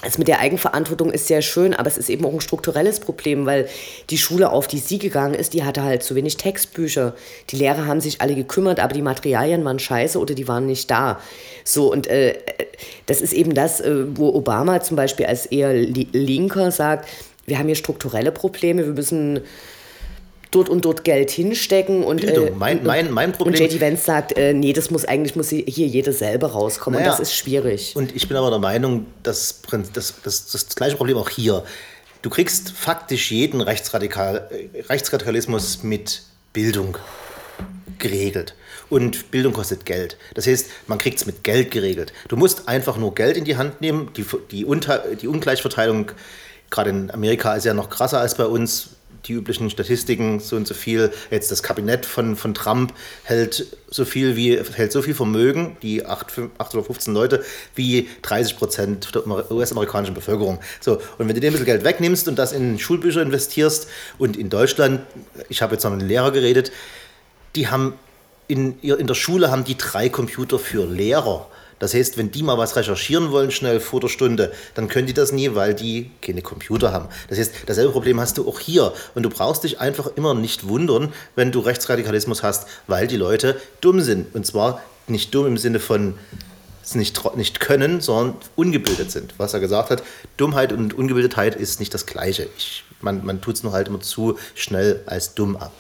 es 0.03 0.17
mit 0.17 0.27
der 0.27 0.39
Eigenverantwortung 0.39 1.11
ist 1.11 1.27
sehr 1.27 1.41
schön, 1.41 1.73
aber 1.73 1.87
es 1.87 1.97
ist 1.97 2.09
eben 2.09 2.25
auch 2.25 2.33
ein 2.33 2.41
strukturelles 2.41 2.99
Problem, 2.99 3.45
weil 3.45 3.67
die 4.09 4.17
Schule, 4.17 4.51
auf 4.51 4.67
die 4.67 4.79
sie 4.79 4.97
gegangen 4.97 5.35
ist, 5.35 5.53
die 5.53 5.63
hatte 5.63 5.83
halt 5.83 6.01
zu 6.03 6.15
wenig 6.15 6.37
Textbücher. 6.37 7.13
Die 7.49 7.57
Lehrer 7.57 7.85
haben 7.85 8.01
sich 8.01 8.21
alle 8.21 8.35
gekümmert, 8.35 8.79
aber 8.79 8.93
die 8.93 9.01
Materialien 9.01 9.63
waren 9.63 9.79
scheiße 9.79 10.19
oder 10.19 10.33
die 10.33 10.47
waren 10.47 10.65
nicht 10.65 10.89
da. 10.89 11.19
So, 11.63 11.91
und 11.91 12.07
äh, 12.07 12.37
das 13.05 13.21
ist 13.21 13.33
eben 13.33 13.53
das, 13.53 13.79
äh, 13.79 14.05
wo 14.17 14.29
Obama 14.29 14.81
zum 14.81 14.97
Beispiel 14.97 15.27
als 15.27 15.45
eher 15.45 15.73
Linker 15.73 16.71
sagt, 16.71 17.07
wir 17.45 17.59
haben 17.59 17.67
hier 17.67 17.75
strukturelle 17.75 18.31
Probleme, 18.31 18.85
wir 18.85 18.93
müssen 18.93 19.41
dort 20.51 20.69
und 20.69 20.85
dort 20.85 21.03
Geld 21.03 21.31
hinstecken 21.31 22.03
und 22.03 22.21
Bildung. 22.21 22.57
Mein, 22.57 22.83
mein, 22.83 23.09
mein 23.11 23.31
Problem. 23.31 23.53
Und 23.53 23.59
JD 23.59 23.81
Vance 23.81 24.03
sagt, 24.03 24.37
äh, 24.37 24.53
nee, 24.53 24.73
das 24.73 24.91
muss 24.91 25.05
eigentlich 25.05 25.35
muss 25.35 25.49
hier 25.49 25.87
jeder 25.87 26.11
selber 26.11 26.47
rauskommen 26.47 26.99
naja, 26.99 27.11
und 27.11 27.19
das 27.19 27.29
ist 27.29 27.35
schwierig. 27.35 27.95
Und 27.95 28.15
ich 28.15 28.27
bin 28.27 28.37
aber 28.37 28.49
der 28.49 28.59
Meinung, 28.59 29.05
dass 29.23 29.61
das, 29.93 30.13
das, 30.23 30.51
das 30.51 30.75
gleiche 30.75 30.97
Problem 30.97 31.17
auch 31.17 31.29
hier. 31.29 31.63
Du 32.21 32.29
kriegst 32.29 32.71
faktisch 32.71 33.31
jeden 33.31 33.61
Rechtsradikal, 33.61 34.49
äh, 34.51 34.81
Rechtsradikalismus 34.81 35.83
mit 35.83 36.23
Bildung 36.53 36.97
geregelt. 37.97 38.55
Und 38.89 39.31
Bildung 39.31 39.53
kostet 39.53 39.85
Geld. 39.85 40.17
Das 40.33 40.47
heißt, 40.47 40.67
man 40.87 40.97
kriegt 40.97 41.17
es 41.17 41.25
mit 41.25 41.45
Geld 41.45 41.71
geregelt. 41.71 42.11
Du 42.27 42.35
musst 42.35 42.67
einfach 42.67 42.97
nur 42.97 43.15
Geld 43.15 43.37
in 43.37 43.45
die 43.45 43.55
Hand 43.55 43.79
nehmen. 43.79 44.11
Die, 44.17 44.25
die, 44.51 44.65
Unter, 44.65 45.05
die 45.15 45.29
Ungleichverteilung, 45.29 46.11
gerade 46.69 46.89
in 46.89 47.09
Amerika, 47.09 47.55
ist 47.55 47.63
ja 47.63 47.73
noch 47.73 47.89
krasser 47.89 48.19
als 48.19 48.35
bei 48.35 48.45
uns 48.45 48.89
die 49.25 49.34
üblichen 49.34 49.69
Statistiken, 49.69 50.39
so 50.39 50.55
und 50.55 50.67
so 50.67 50.73
viel. 50.73 51.12
Jetzt 51.29 51.51
das 51.51 51.63
Kabinett 51.63 52.05
von, 52.05 52.36
von 52.36 52.53
Trump 52.53 52.93
hält 53.23 53.65
so 53.89 54.05
viel 54.05 54.36
wie 54.36 54.57
hält 54.57 54.91
so 54.91 55.01
viel 55.01 55.13
Vermögen, 55.13 55.77
die 55.81 56.05
8, 56.05 56.34
8 56.57 56.75
oder 56.75 56.84
15 56.84 57.13
Leute, 57.13 57.43
wie 57.75 58.07
30 58.21 58.57
Prozent 58.57 59.13
der 59.13 59.51
US-amerikanischen 59.51 60.13
Bevölkerung. 60.13 60.60
So, 60.79 60.93
und 61.17 61.27
wenn 61.27 61.36
du 61.36 61.41
dem 61.41 61.49
ein 61.49 61.51
bisschen 61.53 61.65
Geld 61.65 61.84
wegnimmst 61.84 62.27
und 62.27 62.39
das 62.39 62.53
in 62.53 62.79
Schulbücher 62.79 63.21
investierst 63.21 63.88
und 64.17 64.38
in 64.38 64.49
Deutschland, 64.49 65.01
ich 65.49 65.62
habe 65.62 65.73
jetzt 65.73 65.84
noch 65.84 65.91
mit 65.91 65.99
einem 65.99 66.10
Lehrer 66.10 66.31
geredet, 66.31 66.71
die 67.55 67.67
haben 67.67 67.93
in, 68.47 68.79
in 68.79 69.07
der 69.07 69.13
Schule 69.13 69.49
haben 69.51 69.63
die 69.63 69.77
drei 69.77 70.10
Computer 70.10 70.60
für 70.60 70.86
Lehrer. 70.86 71.47
Das 71.81 71.95
heißt, 71.95 72.15
wenn 72.17 72.31
die 72.31 72.43
mal 72.43 72.59
was 72.59 72.75
recherchieren 72.75 73.31
wollen, 73.31 73.49
schnell 73.49 73.79
vor 73.79 73.99
der 73.99 74.07
Stunde, 74.07 74.53
dann 74.75 74.87
können 74.87 75.07
die 75.07 75.15
das 75.15 75.31
nie, 75.31 75.55
weil 75.55 75.73
die 75.73 76.11
keine 76.21 76.43
Computer 76.43 76.93
haben. 76.93 77.07
Das 77.27 77.39
heißt, 77.39 77.51
dasselbe 77.65 77.91
Problem 77.91 78.19
hast 78.19 78.37
du 78.37 78.47
auch 78.47 78.59
hier. 78.59 78.93
Und 79.15 79.23
du 79.23 79.29
brauchst 79.29 79.63
dich 79.63 79.79
einfach 79.79 80.11
immer 80.15 80.35
nicht 80.35 80.67
wundern, 80.67 81.11
wenn 81.35 81.51
du 81.51 81.59
Rechtsradikalismus 81.59 82.43
hast, 82.43 82.67
weil 82.85 83.07
die 83.07 83.17
Leute 83.17 83.59
dumm 83.81 83.99
sind. 84.01 84.33
Und 84.35 84.45
zwar 84.45 84.81
nicht 85.07 85.33
dumm 85.33 85.47
im 85.47 85.57
Sinne 85.57 85.79
von 85.79 86.13
es 86.83 86.93
nicht, 86.93 87.35
nicht 87.35 87.59
können, 87.59 87.99
sondern 87.99 88.35
ungebildet 88.55 89.11
sind. 89.11 89.33
Was 89.37 89.55
er 89.55 89.59
gesagt 89.59 89.89
hat, 89.89 90.03
Dummheit 90.37 90.71
und 90.71 90.93
Ungebildetheit 90.93 91.55
ist 91.55 91.79
nicht 91.79 91.93
das 91.95 92.05
Gleiche. 92.05 92.47
Ich, 92.57 92.83
man 93.01 93.25
man 93.25 93.41
tut 93.41 93.55
es 93.55 93.63
nur 93.63 93.73
halt 93.73 93.87
immer 93.87 94.01
zu 94.01 94.37
schnell 94.53 95.01
als 95.07 95.33
dumm 95.33 95.57
ab. 95.57 95.71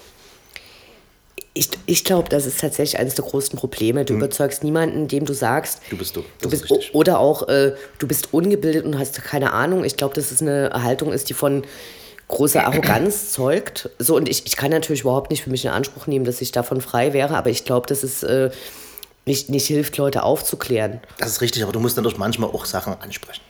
Ich, 1.53 1.69
ich 1.85 2.05
glaube, 2.05 2.29
das 2.29 2.45
ist 2.45 2.61
tatsächlich 2.61 2.97
eines 2.97 3.15
der 3.15 3.25
größten 3.25 3.59
Probleme. 3.59 4.05
Du 4.05 4.13
hm. 4.13 4.21
überzeugst 4.21 4.63
niemanden, 4.63 5.09
dem 5.09 5.25
du 5.25 5.33
sagst, 5.33 5.81
du 5.89 5.97
bist 5.97 6.15
du. 6.15 6.23
du 6.41 6.49
bist, 6.49 6.65
oder 6.93 7.19
auch, 7.19 7.47
äh, 7.49 7.73
du 7.99 8.07
bist 8.07 8.33
ungebildet 8.33 8.85
und 8.85 8.97
hast 8.97 9.21
keine 9.21 9.51
Ahnung. 9.51 9.83
Ich 9.83 9.97
glaube, 9.97 10.15
dass 10.15 10.31
es 10.31 10.41
eine 10.41 10.71
Haltung 10.73 11.11
ist, 11.11 11.29
die 11.29 11.33
von 11.33 11.63
großer 12.29 12.65
Arroganz 12.65 13.33
zeugt. 13.33 13.89
So, 13.99 14.15
und 14.15 14.29
ich, 14.29 14.45
ich 14.45 14.55
kann 14.55 14.71
natürlich 14.71 15.01
überhaupt 15.01 15.29
nicht 15.29 15.43
für 15.43 15.49
mich 15.49 15.65
in 15.65 15.71
Anspruch 15.71 16.07
nehmen, 16.07 16.23
dass 16.23 16.39
ich 16.41 16.53
davon 16.53 16.79
frei 16.79 17.11
wäre, 17.11 17.35
aber 17.35 17.49
ich 17.49 17.65
glaube, 17.65 17.85
dass 17.85 18.03
es 18.03 18.23
äh, 18.23 18.49
nicht, 19.25 19.49
nicht 19.49 19.67
hilft, 19.67 19.97
Leute 19.97 20.23
aufzuklären. 20.23 21.01
Das 21.17 21.29
ist 21.29 21.41
richtig, 21.41 21.63
aber 21.63 21.73
du 21.73 21.81
musst 21.81 21.97
dann 21.97 22.05
doch 22.05 22.17
manchmal 22.17 22.49
auch 22.49 22.65
Sachen 22.65 22.95
ansprechen. 23.01 23.41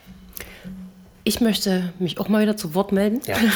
Ich 1.23 1.39
möchte 1.39 1.93
mich 1.99 2.19
auch 2.19 2.29
mal 2.29 2.41
wieder 2.41 2.57
zu 2.57 2.73
Wort 2.73 2.91
melden. 2.91 3.21
Ja. 3.27 3.37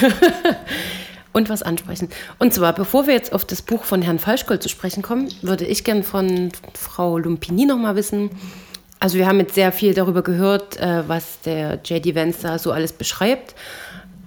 und 1.36 1.50
was 1.50 1.62
ansprechen. 1.62 2.08
Und 2.38 2.54
zwar, 2.54 2.72
bevor 2.72 3.06
wir 3.06 3.12
jetzt 3.12 3.34
auf 3.34 3.44
das 3.44 3.60
Buch 3.60 3.84
von 3.84 4.00
Herrn 4.00 4.18
Falschgold 4.18 4.62
zu 4.62 4.70
sprechen 4.70 5.02
kommen, 5.02 5.28
würde 5.42 5.66
ich 5.66 5.84
gern 5.84 6.02
von 6.02 6.50
Frau 6.72 7.18
Lumpini 7.18 7.66
noch 7.66 7.76
mal 7.76 7.94
wissen. 7.94 8.30
Also 9.00 9.18
wir 9.18 9.26
haben 9.26 9.38
jetzt 9.38 9.54
sehr 9.54 9.70
viel 9.70 9.92
darüber 9.92 10.22
gehört, 10.22 10.78
äh, 10.78 11.06
was 11.06 11.40
der 11.42 11.78
J.D. 11.84 12.14
Vance 12.14 12.38
da 12.42 12.58
so 12.58 12.72
alles 12.72 12.94
beschreibt. 12.94 13.54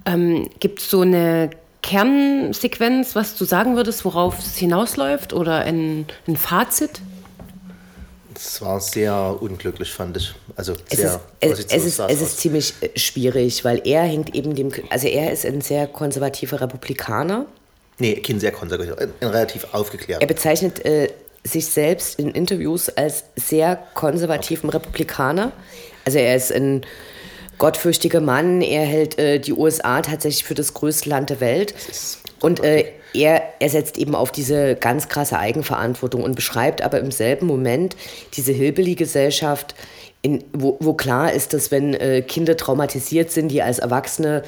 Ähm, 0.06 0.48
Gibt 0.60 0.78
es 0.78 0.88
so 0.88 1.00
eine 1.00 1.50
Kernsequenz, 1.82 3.16
was 3.16 3.36
du 3.36 3.44
sagen 3.44 3.74
würdest, 3.74 4.04
worauf 4.04 4.38
es 4.38 4.56
hinausläuft 4.56 5.32
oder 5.32 5.62
ein, 5.62 6.06
ein 6.28 6.36
Fazit? 6.36 7.00
Es 8.42 8.62
war 8.62 8.80
sehr 8.80 9.36
unglücklich, 9.40 9.92
fand 9.92 10.16
ich. 10.16 10.34
Also 10.56 10.74
Es 10.88 10.98
sehr 10.98 11.20
ist, 11.40 11.58
es, 11.58 11.66
es, 11.66 11.84
ist, 11.84 11.98
es 12.00 12.20
ist 12.22 12.38
ziemlich 12.38 12.74
äh, 12.80 12.98
schwierig, 12.98 13.64
weil 13.64 13.82
er 13.84 14.02
hängt 14.02 14.34
eben 14.34 14.54
dem, 14.54 14.72
also 14.88 15.08
er 15.08 15.30
ist 15.30 15.44
ein 15.44 15.60
sehr 15.60 15.86
konservativer 15.86 16.60
Republikaner. 16.60 17.44
Nee, 17.98 18.14
kein 18.16 18.40
sehr 18.40 18.52
konservativ, 18.52 18.96
ein, 18.96 19.12
ein 19.20 19.28
relativ 19.28 19.66
aufgeklärt. 19.72 20.22
Er 20.22 20.26
bezeichnet 20.26 20.82
äh, 20.86 21.08
sich 21.44 21.66
selbst 21.66 22.18
in 22.18 22.30
Interviews 22.30 22.88
als 22.88 23.24
sehr 23.36 23.76
konservativen 23.92 24.70
Republikaner. 24.70 25.52
Also 26.06 26.18
er 26.18 26.34
ist 26.34 26.50
ein 26.50 26.86
gottfürchtiger 27.58 28.22
Mann, 28.22 28.62
er 28.62 28.86
hält 28.86 29.18
äh, 29.18 29.38
die 29.38 29.52
USA 29.52 30.00
tatsächlich 30.00 30.44
für 30.44 30.54
das 30.54 30.72
größte 30.72 31.10
Land 31.10 31.28
der 31.28 31.40
Welt. 31.40 31.74
Und 32.40 32.64
äh, 32.64 32.86
er, 33.14 33.42
er 33.58 33.68
setzt 33.68 33.98
eben 33.98 34.14
auf 34.14 34.32
diese 34.32 34.74
ganz 34.76 35.08
krasse 35.08 35.38
Eigenverantwortung 35.38 36.22
und 36.22 36.34
beschreibt 36.34 36.82
aber 36.82 37.00
im 37.00 37.10
selben 37.10 37.46
Moment 37.46 37.96
diese 38.34 38.52
Hillbilly-Gesellschaft, 38.52 39.74
in, 40.22 40.44
wo, 40.52 40.76
wo 40.80 40.92
klar 40.94 41.32
ist, 41.32 41.54
dass 41.54 41.70
wenn 41.70 41.94
äh, 41.94 42.22
Kinder 42.22 42.56
traumatisiert 42.56 43.30
sind, 43.30 43.48
die 43.48 43.62
als 43.62 43.78
Erwachsene 43.78 44.42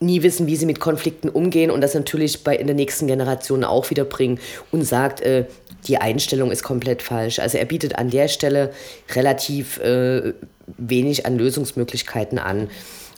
nie 0.00 0.22
wissen, 0.22 0.46
wie 0.46 0.56
sie 0.56 0.66
mit 0.66 0.80
Konflikten 0.80 1.28
umgehen 1.28 1.70
und 1.70 1.80
das 1.80 1.94
natürlich 1.94 2.44
bei 2.44 2.54
in 2.54 2.66
der 2.66 2.76
nächsten 2.76 3.06
Generation 3.06 3.64
auch 3.64 3.90
wieder 3.90 4.04
bringen 4.04 4.38
und 4.70 4.84
sagt, 4.84 5.20
äh, 5.22 5.46
die 5.86 5.98
Einstellung 5.98 6.50
ist 6.50 6.62
komplett 6.62 7.02
falsch. 7.02 7.38
Also 7.38 7.58
er 7.58 7.64
bietet 7.64 7.96
an 7.96 8.10
der 8.10 8.28
Stelle 8.28 8.72
relativ 9.14 9.78
äh, 9.80 10.34
wenig 10.76 11.26
an 11.26 11.38
Lösungsmöglichkeiten 11.38 12.38
an. 12.38 12.68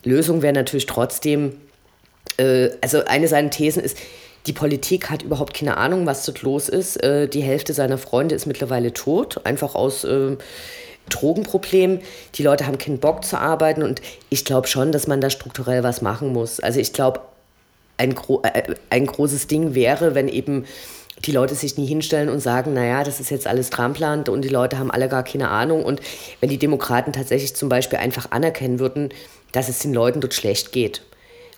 Lösung 0.04 0.42
wäre 0.42 0.54
natürlich 0.54 0.86
trotzdem, 0.86 1.52
äh, 2.38 2.70
also 2.80 3.04
eine 3.04 3.28
seiner 3.28 3.50
Thesen 3.50 3.82
ist, 3.82 3.96
die 4.46 4.52
Politik 4.52 5.10
hat 5.10 5.22
überhaupt 5.22 5.54
keine 5.54 5.76
Ahnung, 5.76 6.06
was 6.06 6.24
dort 6.24 6.42
los 6.42 6.68
ist. 6.68 7.02
Äh, 7.02 7.28
die 7.28 7.42
Hälfte 7.42 7.74
seiner 7.74 7.98
Freunde 7.98 8.34
ist 8.34 8.46
mittlerweile 8.46 8.92
tot, 8.92 9.40
einfach 9.44 9.74
aus 9.74 10.04
äh, 10.04 10.36
Drogenproblem. 11.10 12.00
Die 12.36 12.42
Leute 12.42 12.66
haben 12.66 12.78
keinen 12.78 12.98
Bock 12.98 13.24
zu 13.24 13.38
arbeiten 13.38 13.82
und 13.82 14.00
ich 14.30 14.44
glaube 14.44 14.66
schon, 14.66 14.92
dass 14.92 15.06
man 15.06 15.20
da 15.20 15.28
strukturell 15.28 15.82
was 15.82 16.00
machen 16.02 16.32
muss. 16.32 16.60
Also 16.60 16.80
ich 16.80 16.92
glaube, 16.92 17.20
ein, 17.98 18.14
gro 18.14 18.42
äh, 18.42 18.74
ein 18.88 19.06
großes 19.06 19.46
Ding 19.46 19.74
wäre, 19.74 20.14
wenn 20.14 20.28
eben 20.28 20.64
die 21.26 21.32
Leute 21.32 21.54
sich 21.54 21.76
nie 21.76 21.86
hinstellen 21.86 22.30
und 22.30 22.40
sagen, 22.40 22.72
naja, 22.72 23.04
das 23.04 23.20
ist 23.20 23.30
jetzt 23.30 23.46
alles 23.46 23.68
Trampland 23.68 24.30
und 24.30 24.40
die 24.42 24.48
Leute 24.48 24.78
haben 24.78 24.90
alle 24.90 25.08
gar 25.08 25.22
keine 25.22 25.50
Ahnung. 25.50 25.84
Und 25.84 26.00
wenn 26.40 26.48
die 26.48 26.58
Demokraten 26.58 27.12
tatsächlich 27.12 27.54
zum 27.54 27.68
Beispiel 27.68 27.98
einfach 27.98 28.30
anerkennen 28.30 28.78
würden, 28.78 29.10
dass 29.52 29.68
es 29.68 29.80
den 29.80 29.92
Leuten 29.92 30.22
dort 30.22 30.32
schlecht 30.32 30.72
geht. 30.72 31.02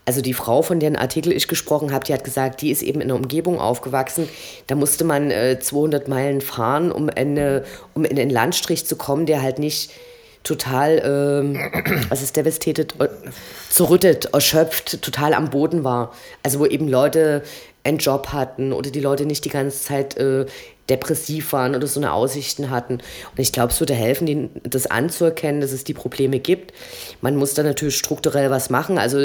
Also 0.04 0.20
die 0.20 0.34
Frau, 0.34 0.62
von 0.62 0.80
deren 0.80 0.96
Artikel 0.96 1.32
ich 1.32 1.46
gesprochen 1.46 1.92
habe, 1.92 2.04
die 2.04 2.12
hat 2.12 2.24
gesagt, 2.24 2.60
die 2.60 2.70
ist 2.70 2.82
eben 2.82 3.00
in 3.00 3.10
einer 3.10 3.20
Umgebung 3.20 3.60
aufgewachsen. 3.60 4.28
Da 4.66 4.74
musste 4.74 5.04
man 5.04 5.30
äh, 5.30 5.58
200 5.60 6.08
Meilen 6.08 6.40
fahren, 6.40 6.90
um, 6.90 7.08
eine, 7.08 7.64
um 7.94 8.04
in 8.04 8.16
den 8.16 8.30
Landstrich 8.30 8.84
zu 8.84 8.96
kommen, 8.96 9.26
der 9.26 9.42
halt 9.42 9.60
nicht 9.60 9.92
total, 10.42 11.02
ähm, 11.04 12.06
was 12.08 12.22
ist 12.22 12.36
devastated, 12.36 13.00
äh, 13.00 13.08
zerrüttet, 13.70 14.30
erschöpft, 14.32 15.02
total 15.02 15.34
am 15.34 15.50
Boden 15.50 15.84
war. 15.84 16.12
Also 16.42 16.58
wo 16.58 16.66
eben 16.66 16.88
Leute 16.88 17.42
einen 17.84 17.98
Job 17.98 18.28
hatten 18.28 18.72
oder 18.72 18.90
die 18.90 19.00
Leute 19.00 19.24
nicht 19.24 19.44
die 19.44 19.50
ganze 19.50 19.82
Zeit 19.82 20.16
äh, 20.16 20.46
depressiv 20.88 21.52
waren 21.52 21.74
oder 21.74 21.86
so 21.86 22.00
eine 22.00 22.12
Aussichten 22.12 22.70
hatten. 22.70 22.94
Und 22.94 23.38
ich 23.38 23.52
glaube, 23.52 23.72
es 23.72 23.80
würde 23.80 23.94
helfen, 23.94 24.26
den, 24.26 24.50
das 24.64 24.86
anzuerkennen, 24.86 25.60
dass 25.60 25.72
es 25.72 25.84
die 25.84 25.94
Probleme 25.94 26.38
gibt. 26.38 26.72
Man 27.20 27.36
muss 27.36 27.54
da 27.54 27.62
natürlich 27.62 27.96
strukturell 27.96 28.50
was 28.50 28.68
machen. 28.68 28.98
Also 28.98 29.18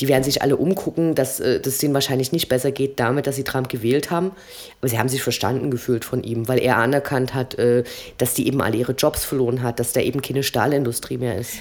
die 0.00 0.08
werden 0.08 0.24
sich 0.24 0.42
alle 0.42 0.56
umgucken, 0.56 1.14
dass 1.14 1.40
äh, 1.40 1.60
das 1.60 1.78
denen 1.78 1.94
wahrscheinlich 1.94 2.32
nicht 2.32 2.48
besser 2.48 2.72
geht 2.72 2.98
damit, 2.98 3.26
dass 3.26 3.36
sie 3.36 3.44
Trump 3.44 3.68
gewählt 3.68 4.10
haben. 4.10 4.32
Aber 4.80 4.88
sie 4.88 4.98
haben 4.98 5.08
sich 5.08 5.22
verstanden 5.22 5.70
gefühlt 5.70 6.04
von 6.04 6.22
ihm, 6.22 6.48
weil 6.48 6.58
er 6.58 6.76
anerkannt 6.76 7.34
hat, 7.34 7.54
äh, 7.58 7.84
dass 8.18 8.34
die 8.34 8.46
eben 8.46 8.60
alle 8.60 8.76
ihre 8.76 8.92
Jobs 8.92 9.24
verloren 9.24 9.62
hat, 9.62 9.78
dass 9.78 9.92
da 9.92 10.00
eben 10.00 10.22
keine 10.22 10.42
Stahlindustrie 10.42 11.18
mehr 11.18 11.38
ist. 11.38 11.54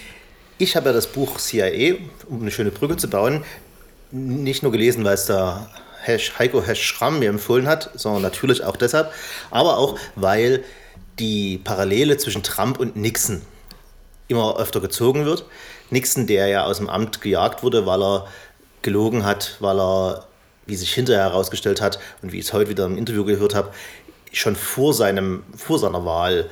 Ich 0.58 0.76
habe 0.76 0.88
ja 0.88 0.94
das 0.94 1.08
Buch 1.08 1.38
CIA, 1.38 1.96
um 2.30 2.42
eine 2.42 2.52
schöne 2.52 2.72
Brücke 2.72 2.98
zu 2.98 3.10
bauen, 3.10 3.44
nicht 4.12 4.64
nur 4.64 4.72
gelesen, 4.72 5.04
weil 5.04 5.16
es 5.16 5.26
da 5.26 5.70
Heiko 6.08 6.64
Schramm 6.76 7.20
mir 7.20 7.30
empfohlen 7.30 7.68
hat, 7.68 7.90
sondern 7.96 8.22
natürlich 8.22 8.64
auch 8.64 8.78
deshalb, 8.78 9.12
aber 9.52 9.78
auch, 9.78 9.98
weil 10.16 10.64
die 11.20 11.60
Parallele 11.64 12.18
zwischen 12.18 12.44
Trump 12.44 12.80
und 12.80 12.96
Nixon 12.96 13.42
immer 14.28 14.58
öfter 14.58 14.82
gezogen 14.82 15.26
wird. 15.26 15.46
Nixon, 15.90 16.28
der 16.28 16.48
ja 16.48 16.66
aus 16.66 16.78
dem 16.78 16.90
Amt 16.90 17.22
gejagt 17.22 17.64
wurde, 17.64 17.86
weil 17.86 18.02
er 18.02 18.28
gelogen 18.82 19.26
hat, 19.26 19.58
weil 19.60 19.80
er, 19.80 20.26
wie 20.66 20.76
sich 20.76 20.94
hinterher 20.94 21.24
herausgestellt 21.24 21.82
hat 21.82 22.00
und 22.22 22.32
wie 22.32 22.40
ich 22.40 22.46
es 22.46 22.54
heute 22.54 22.70
wieder 22.70 22.86
im 22.86 22.98
Interview 22.98 23.26
gehört 23.26 23.56
habe, 23.56 23.72
schon 24.32 24.56
vor, 24.56 24.94
seinem, 24.94 25.44
vor 25.56 25.80
seiner 25.80 26.06
Wahl 26.06 26.50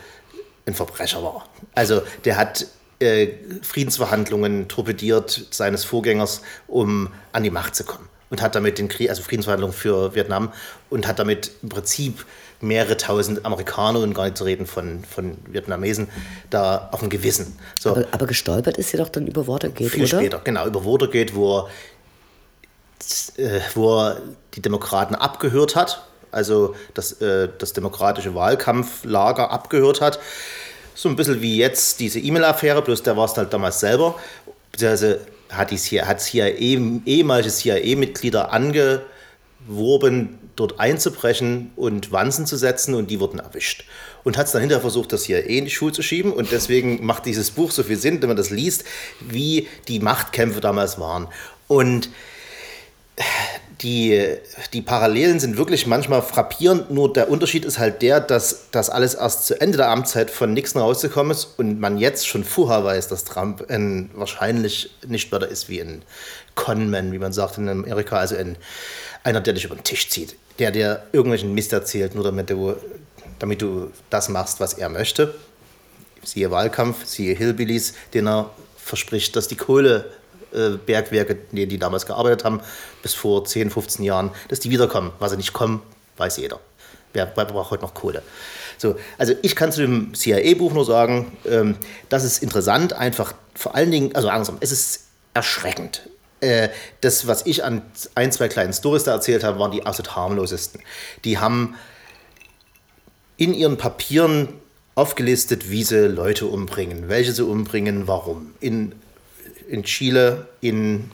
ein 0.66 0.74
Verbrecher 0.74 1.24
war. 1.24 1.46
Also 1.76 2.02
der 2.26 2.38
hat 2.38 2.68
äh, 3.00 3.28
Friedensverhandlungen 3.62 4.68
torpediert 4.68 5.48
seines 5.52 5.84
Vorgängers, 5.84 6.42
um 6.68 7.10
an 7.32 7.44
die 7.44 7.50
Macht 7.50 7.76
zu 7.76 7.84
kommen. 7.84 8.10
Und 8.30 8.42
hat 8.42 8.56
damit 8.56 8.80
den 8.80 8.88
Krieg, 8.88 9.10
also 9.10 9.22
Friedensverhandlungen 9.22 9.76
für 9.76 10.16
Vietnam, 10.16 10.52
und 10.90 11.06
hat 11.06 11.20
damit 11.20 11.52
im 11.62 11.70
Prinzip 11.70 12.26
mehrere 12.64 12.98
tausend 12.98 13.46
Amerikaner 13.46 14.00
und 14.00 14.14
gar 14.14 14.26
nicht 14.26 14.38
zu 14.38 14.44
reden 14.46 14.66
von, 14.66 15.04
von 15.04 15.38
Vietnamesen 15.48 16.08
da 16.50 16.90
auf 16.92 17.02
dem 17.02 17.10
Gewissen. 17.10 17.58
So, 17.80 17.92
Aber, 17.92 18.06
aber 18.12 18.26
gestolpert 18.26 18.78
ist 18.78 18.90
sie 18.90 18.98
doch 18.98 19.10
dann 19.10 19.28
über 19.28 19.48
Watergate, 19.48 19.90
viel 19.90 20.04
oder? 20.04 20.20
später, 20.20 20.42
genau, 20.44 20.66
über 20.66 20.86
Watergate, 20.86 21.36
wo 21.36 21.60
er, 21.60 21.68
äh, 23.38 23.60
wo 23.76 24.00
er 24.00 24.22
die 24.56 24.62
Demokraten 24.62 25.16
abgehört 25.16 25.76
hat, 25.76 26.04
also 26.32 26.76
das, 26.94 27.22
äh, 27.22 27.50
das 27.58 27.74
demokratische 27.74 28.34
Wahlkampflager 28.34 29.52
abgehört 29.52 30.02
hat. 30.02 30.20
So 30.96 31.10
ein 31.10 31.16
bisschen 31.16 31.42
wie 31.42 31.58
jetzt 31.58 32.00
diese 32.00 32.20
E-Mail-Affäre, 32.20 32.82
bloß 32.82 33.04
der 33.04 33.18
war 33.18 33.26
es 33.26 33.36
halt 33.36 33.54
damals 33.54 33.80
selber. 33.80 34.16
Beziehungsweise 34.72 35.22
hat, 35.50 35.72
die 35.72 35.78
CIA, 35.78 36.08
hat 36.08 36.22
CIA, 36.22 36.48
ehemalige 36.48 37.50
CIA-Mitglieder 37.50 38.52
angeworben, 39.68 40.40
dort 40.56 40.80
einzubrechen 40.80 41.72
und 41.76 42.12
Wanzen 42.12 42.46
zu 42.46 42.58
setzen 42.58 42.94
und 42.94 43.10
die 43.10 43.20
wurden 43.20 43.40
erwischt. 43.40 43.86
Und 44.24 44.38
hat 44.38 44.46
es 44.46 44.52
dann 44.52 44.62
hinterher 44.62 44.82
versucht, 44.82 45.12
das 45.12 45.24
CIA 45.24 45.40
in 45.40 45.66
die 45.66 45.72
Schuhe 45.72 45.92
zu 45.92 46.02
schieben 46.02 46.32
und 46.32 46.52
deswegen 46.52 47.06
macht 47.06 47.26
dieses 47.26 47.52
Buch 47.52 47.72
so 47.72 47.84
viel 47.84 47.98
Sinn, 47.98 48.22
wenn 48.22 48.30
man 48.30 48.38
das 48.38 48.50
liest, 48.50 48.84
wie 49.20 49.68
die 49.88 50.00
Machtkämpfe 50.00 50.62
damals 50.62 51.00
waren. 51.00 51.28
Und 51.68 52.10
die, 53.82 54.38
die 54.72 54.82
Parallelen 54.82 55.40
sind 55.40 55.58
wirklich 55.58 55.88
manchmal 55.88 56.22
frappierend, 56.22 56.90
nur 56.90 57.12
der 57.12 57.30
Unterschied 57.30 57.66
ist 57.66 57.80
halt 57.80 58.02
der, 58.02 58.22
dass 58.22 58.70
das 58.72 58.90
alles 58.90 59.14
erst 59.14 59.46
zu 59.46 59.60
Ende 59.60 59.78
der 59.78 59.90
Amtszeit 59.90 60.32
von 60.32 60.54
Nixon 60.54 60.82
rausgekommen 60.82 61.32
ist 61.32 61.60
und 61.60 61.80
man 61.80 61.98
jetzt 61.98 62.28
schon 62.28 62.44
vorher 62.44 62.84
weiß, 62.84 63.10
dass 63.10 63.26
Trump 63.26 63.70
ein, 63.70 64.10
wahrscheinlich 64.14 64.92
nicht 65.06 65.32
weiter 65.32 65.48
ist 65.48 65.70
wie 65.70 65.82
ein 65.82 66.04
Conman, 66.56 67.12
wie 67.12 67.20
man 67.20 67.34
sagt 67.34 67.58
in 67.58 67.68
Amerika, 67.68 68.18
also 68.18 68.36
ein, 68.36 68.58
einer, 69.24 69.42
der 69.42 69.54
dich 69.54 69.66
über 69.66 69.76
den 69.76 69.84
Tisch 69.84 70.10
zieht, 70.10 70.36
der 70.60 70.72
dir 70.72 71.04
irgendwelchen 71.12 71.54
Mist 71.54 71.74
erzählt, 71.74 72.16
nur 72.16 72.24
damit 72.24 72.50
du, 72.50 72.76
damit 73.40 73.62
du 73.62 73.92
das 74.10 74.30
machst, 74.30 74.60
was 74.60 74.74
er 74.74 74.90
möchte. 74.90 75.36
Siehe 76.24 76.52
Wahlkampf, 76.52 77.06
siehe 77.06 77.36
Hillbillies, 77.36 77.94
den 78.14 78.28
er 78.28 78.52
verspricht, 78.78 79.36
dass 79.36 79.48
die 79.48 79.56
Kohle 79.56 80.06
äh, 80.54 80.78
die, 81.52 81.68
die 81.68 81.80
damals 81.80 82.06
gearbeitet 82.06 82.44
haben, 82.44 82.62
bis 83.02 83.14
vor 83.14 83.44
10, 83.46 83.72
15 83.72 84.06
Jahren, 84.06 84.32
dass 84.50 84.60
die 84.60 84.70
wiederkommen. 84.70 85.12
Was 85.20 85.32
sie 85.32 85.38
nicht 85.38 85.54
kommen, 85.54 85.82
weiß 86.18 86.38
jeder. 86.38 86.60
Wer, 87.14 87.32
wer 87.36 87.46
braucht 87.46 87.72
heute 87.72 87.84
noch 87.84 87.94
Kohle? 87.94 88.24
So, 88.78 88.96
also 89.18 89.34
ich 89.42 89.56
kann 89.56 89.72
zu 89.72 89.82
dem 89.82 90.14
CIA-Buch 90.14 90.74
nur 90.74 90.86
sagen, 90.86 91.38
ähm, 91.46 91.78
das 92.10 92.24
ist 92.24 92.42
interessant, 92.42 92.94
einfach 92.94 93.34
vor 93.54 93.76
allen 93.76 93.92
Dingen, 93.92 94.16
also 94.16 94.30
andersrum, 94.30 94.58
es 94.60 94.72
ist 94.72 95.06
erschreckend. 95.34 96.10
Äh, 96.44 96.70
das, 97.02 97.26
was 97.26 97.46
ich 97.46 97.64
an 97.64 97.82
ein, 98.16 98.32
zwei 98.32 98.48
kleinen 98.50 98.74
Stories 98.74 99.06
da 99.06 99.14
erzählt 99.14 99.44
habe, 99.44 99.60
waren 99.60 99.72
die 99.72 99.86
absolut 99.86 100.16
harmlosesten. 100.16 100.82
Die 101.24 101.38
haben 101.38 101.76
in 103.38 103.54
ihren 103.54 103.78
Papieren 103.78 104.50
aufgelistet, 104.96 105.72
wie 105.72 105.84
sie 105.84 106.08
Leute 106.08 106.46
umbringen, 106.46 107.10
welche 107.10 107.32
sie 107.32 107.46
umbringen, 107.46 108.08
warum. 108.08 108.54
In 108.60 108.94
in 109.68 109.84
Chile, 109.84 110.48
in 110.62 111.12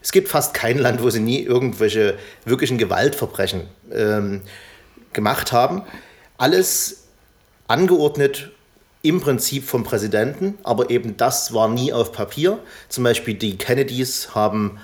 es 0.00 0.10
gibt 0.10 0.28
fast 0.28 0.54
kein 0.54 0.78
Land, 0.78 1.02
wo 1.02 1.10
sie 1.10 1.20
nie 1.20 1.40
irgendwelche 1.42 2.18
wirklichen 2.44 2.76
Gewaltverbrechen 2.76 3.68
ähm, 3.92 4.42
gemacht 5.12 5.52
haben. 5.52 5.82
Alles 6.38 7.04
angeordnet 7.68 8.50
im 9.02 9.20
Prinzip 9.20 9.64
vom 9.64 9.84
Präsidenten, 9.84 10.58
aber 10.62 10.90
eben 10.90 11.16
das 11.16 11.52
war 11.52 11.68
nie 11.68 11.92
auf 11.92 12.12
Papier. 12.12 12.58
Zum 12.88 13.04
Beispiel 13.04 13.34
die 13.34 13.58
Kennedys 13.58 14.34
haben 14.34 14.78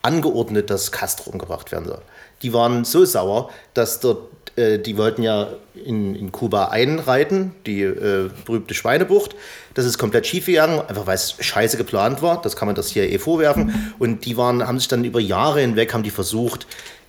angeordnet, 0.00 0.70
dass 0.70 0.90
Castro 0.90 1.30
umgebracht 1.30 1.70
werden 1.70 1.86
soll. 1.86 2.02
Die 2.42 2.52
waren 2.52 2.84
so 2.84 3.04
sauer, 3.04 3.50
dass 3.74 4.00
dort, 4.00 4.28
äh, 4.56 4.78
die 4.78 4.96
wollten 4.96 5.22
ja 5.22 5.48
in, 5.84 6.14
in 6.14 6.32
Kuba 6.32 6.66
einreiten, 6.66 7.52
die 7.66 7.82
äh, 7.82 8.30
berühmte 8.44 8.74
Schweinebucht. 8.74 9.36
Das 9.74 9.84
ist 9.84 9.98
komplett 9.98 10.26
schiefgegangen, 10.26 10.80
einfach 10.80 11.06
weil 11.06 11.14
es 11.14 11.36
scheiße 11.38 11.76
geplant 11.76 12.20
war. 12.20 12.42
Das 12.42 12.56
kann 12.56 12.66
man 12.66 12.74
das 12.74 12.88
CIA 12.88 13.04
eh 13.04 13.18
vorwerfen. 13.18 13.94
Und 13.98 14.24
die 14.24 14.36
waren, 14.36 14.66
haben 14.66 14.78
sich 14.78 14.88
dann 14.88 15.04
über 15.04 15.20
Jahre 15.20 15.60
hinweg, 15.60 15.94
haben 15.94 16.02
die 16.02 16.10
versucht, 16.10 16.66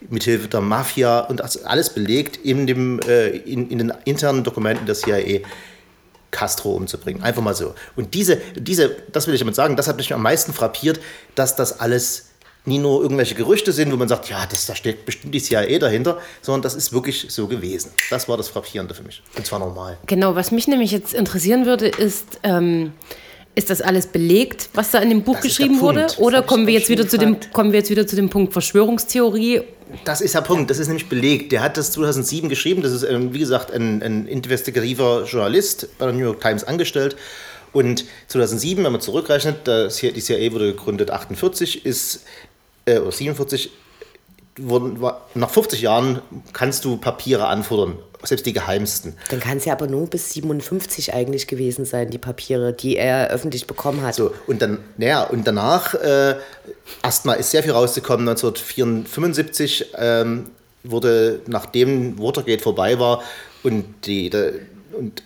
mithilfe 0.09 0.49
der 0.49 0.61
Mafia 0.61 1.21
und 1.21 1.41
alles 1.65 1.89
belegt 1.89 2.37
in, 2.37 2.67
dem, 2.67 2.99
äh, 3.07 3.29
in, 3.29 3.69
in 3.71 3.79
den 3.79 3.93
internen 4.05 4.43
Dokumenten 4.43 4.85
der 4.85 4.95
CIA 4.95 5.39
Castro 6.33 6.73
umzubringen. 6.73 7.23
Einfach 7.23 7.41
mal 7.41 7.55
so. 7.55 7.73
Und 7.95 8.13
diese, 8.13 8.41
diese, 8.55 8.89
das 9.13 9.27
will 9.27 9.33
ich 9.33 9.39
damit 9.39 9.55
sagen, 9.55 9.77
das 9.77 9.87
hat 9.87 9.95
mich 9.95 10.13
am 10.13 10.21
meisten 10.21 10.51
frappiert, 10.51 10.99
dass 11.35 11.55
das 11.55 11.79
alles 11.79 12.25
nie 12.65 12.79
nur 12.79 13.01
irgendwelche 13.01 13.35
Gerüchte 13.35 13.71
sind, 13.71 13.91
wo 13.91 13.97
man 13.97 14.07
sagt, 14.07 14.29
ja, 14.29 14.45
das, 14.45 14.65
da 14.65 14.75
steht 14.75 15.05
bestimmt 15.05 15.33
die 15.35 15.41
CIA 15.41 15.79
dahinter, 15.79 16.19
sondern 16.41 16.61
das 16.61 16.75
ist 16.75 16.93
wirklich 16.93 17.27
so 17.29 17.47
gewesen. 17.47 17.91
Das 18.09 18.27
war 18.27 18.37
das 18.37 18.49
Frappierende 18.49 18.93
für 18.93 19.03
mich. 19.03 19.21
Und 19.35 19.45
zwar 19.45 19.59
normal. 19.59 19.97
Genau, 20.05 20.35
was 20.35 20.51
mich 20.51 20.67
nämlich 20.67 20.91
jetzt 20.91 21.13
interessieren 21.13 21.65
würde, 21.65 21.87
ist, 21.87 22.39
ähm, 22.43 22.93
ist 23.55 23.69
das 23.69 23.81
alles 23.81 24.07
belegt, 24.07 24.69
was 24.73 24.91
da 24.91 24.99
in 24.99 25.09
dem 25.09 25.23
Buch 25.23 25.35
Das 25.35 25.43
geschrieben 25.43 25.79
wurde? 25.79 26.07
Oder 26.17 26.41
kommen 26.41 26.65
wir, 26.65 26.73
jetzt 26.73 26.89
wieder 26.89 27.07
zu 27.07 27.17
dem, 27.17 27.37
kommen 27.51 27.71
wir 27.71 27.79
jetzt 27.79 27.89
wieder 27.89 28.07
zu 28.07 28.15
dem 28.15 28.29
Punkt 28.29 28.53
Verschwörungstheorie? 28.53 29.61
Das 30.05 30.21
ist 30.21 30.33
der 30.33 30.41
Punkt, 30.41 30.71
das 30.71 30.79
ist 30.79 30.87
nämlich 30.87 31.07
belegt. 31.07 31.51
Der 31.51 31.61
hat 31.61 31.77
das 31.77 31.91
2007 31.91 32.49
geschrieben, 32.49 32.81
das 32.81 32.91
ist, 32.91 33.03
ähm, 33.03 33.33
wie 33.33 33.39
gesagt, 33.39 33.71
ein, 33.71 34.01
ein 34.01 34.27
investigativer 34.27 35.25
Journalist 35.25 35.87
bei 35.99 36.05
der 36.05 36.15
New 36.15 36.23
York 36.23 36.41
Times 36.41 36.63
angestellt. 36.63 37.15
Und 37.73 38.05
2007, 38.27 38.83
wenn 38.83 38.91
man 38.91 39.01
zurückrechnet, 39.01 39.67
das 39.67 39.97
hier, 39.97 40.13
die 40.13 40.21
CIA 40.21 40.51
wurde 40.51 40.73
gegründet 40.73 41.11
48, 41.11 41.85
ist, 41.85 42.23
äh, 42.85 42.97
oder 42.97 43.11
47, 43.11 43.71
wurden, 44.57 44.99
nach 45.33 45.49
50 45.49 45.81
Jahren 45.81 46.21
kannst 46.53 46.85
du 46.85 46.97
Papiere 46.97 47.47
anfordern, 47.47 47.97
selbst 48.23 48.45
die 48.45 48.53
geheimsten. 48.53 49.15
Dann 49.29 49.39
kann 49.39 49.57
es 49.57 49.65
ja 49.65 49.73
aber 49.73 49.87
nur 49.87 50.07
bis 50.07 50.33
57 50.33 51.13
eigentlich 51.13 51.47
gewesen 51.47 51.85
sein, 51.85 52.09
die 52.09 52.17
Papiere, 52.17 52.73
die 52.73 52.97
er 52.97 53.29
öffentlich 53.29 53.67
bekommen 53.67 54.01
hat. 54.01 54.15
So, 54.15 54.33
und 54.47 54.61
dann, 54.61 54.79
naja, 54.97 55.23
und 55.23 55.47
danach, 55.47 55.93
äh, 55.95 56.35
erstmal 57.03 57.37
ist 57.39 57.51
sehr 57.51 57.63
viel 57.63 57.71
rausgekommen, 57.71 58.27
1975 58.27 59.93
ähm, 59.97 60.51
wurde, 60.83 61.41
nachdem 61.47 62.19
Watergate 62.19 62.61
vorbei 62.61 62.99
war 62.99 63.23
und 63.63 63.85
die, 64.05 64.29
der, 64.29 64.53
und, 64.97 65.23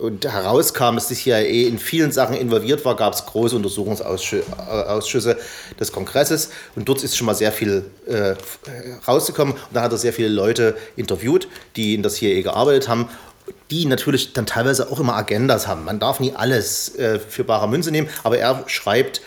und 0.00 0.24
herauskam, 0.24 0.94
dass 0.94 1.08
die 1.08 1.14
CIA 1.14 1.38
in 1.68 1.78
vielen 1.78 2.12
Sachen 2.12 2.34
involviert 2.34 2.84
war, 2.84 2.96
gab 2.96 3.12
es 3.12 3.26
große 3.26 3.54
Untersuchungsausschüsse 3.56 5.36
des 5.78 5.92
Kongresses 5.92 6.50
und 6.74 6.88
dort 6.88 7.04
ist 7.04 7.16
schon 7.16 7.26
mal 7.26 7.34
sehr 7.34 7.52
viel 7.52 7.84
äh, 8.06 8.34
rausgekommen 9.06 9.54
und 9.54 9.60
da 9.72 9.82
hat 9.82 9.92
er 9.92 9.98
sehr 9.98 10.12
viele 10.12 10.28
Leute 10.28 10.76
interviewt, 10.96 11.48
die 11.76 11.94
in 11.94 12.02
der 12.02 12.10
CIA 12.10 12.42
gearbeitet 12.42 12.88
haben 12.88 13.08
die 13.70 13.84
natürlich 13.86 14.32
dann 14.32 14.46
teilweise 14.46 14.90
auch 14.90 15.00
immer 15.00 15.16
Agendas 15.16 15.66
haben. 15.66 15.84
Man 15.84 15.98
darf 15.98 16.20
nie 16.20 16.32
alles 16.34 16.94
äh, 16.96 17.18
für 17.18 17.44
bare 17.44 17.68
Münze 17.68 17.90
nehmen, 17.90 18.08
aber 18.22 18.38
er 18.38 18.64
schreibt 18.66 19.22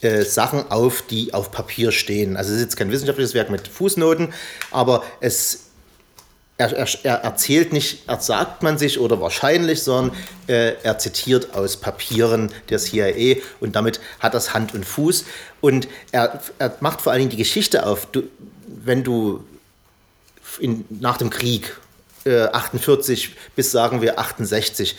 äh, 0.00 0.22
Sachen 0.22 0.70
auf, 0.70 1.02
die 1.02 1.34
auf 1.34 1.50
Papier 1.50 1.92
stehen. 1.92 2.36
Also 2.36 2.50
es 2.50 2.56
ist 2.56 2.62
jetzt 2.62 2.76
kein 2.76 2.90
wissenschaftliches 2.90 3.34
Werk 3.34 3.50
mit 3.50 3.68
Fußnoten, 3.68 4.32
aber 4.70 5.02
es 5.20 5.65
er, 6.58 6.72
er, 6.72 6.88
er 7.02 7.14
erzählt 7.16 7.72
nicht, 7.72 8.08
er 8.08 8.20
sagt 8.20 8.62
man 8.62 8.78
sich 8.78 8.98
oder 8.98 9.20
wahrscheinlich, 9.20 9.82
sondern 9.82 10.16
äh, 10.46 10.74
er 10.82 10.98
zitiert 10.98 11.54
aus 11.54 11.76
Papieren 11.76 12.50
der 12.70 12.78
CIA 12.78 13.40
und 13.60 13.76
damit 13.76 14.00
hat 14.20 14.34
das 14.34 14.54
Hand 14.54 14.74
und 14.74 14.84
Fuß. 14.84 15.24
Und 15.60 15.88
er, 16.12 16.40
er 16.58 16.76
macht 16.80 17.02
vor 17.02 17.12
allen 17.12 17.20
Dingen 17.20 17.30
die 17.30 17.36
Geschichte 17.36 17.86
auf. 17.86 18.06
Du, 18.06 18.22
wenn 18.66 19.04
du 19.04 19.44
in, 20.58 20.84
nach 20.88 21.18
dem 21.18 21.30
Krieg 21.30 21.76
äh, 22.24 22.44
48 22.44 23.36
bis 23.54 23.70
sagen 23.70 24.00
wir 24.00 24.18
68 24.18 24.96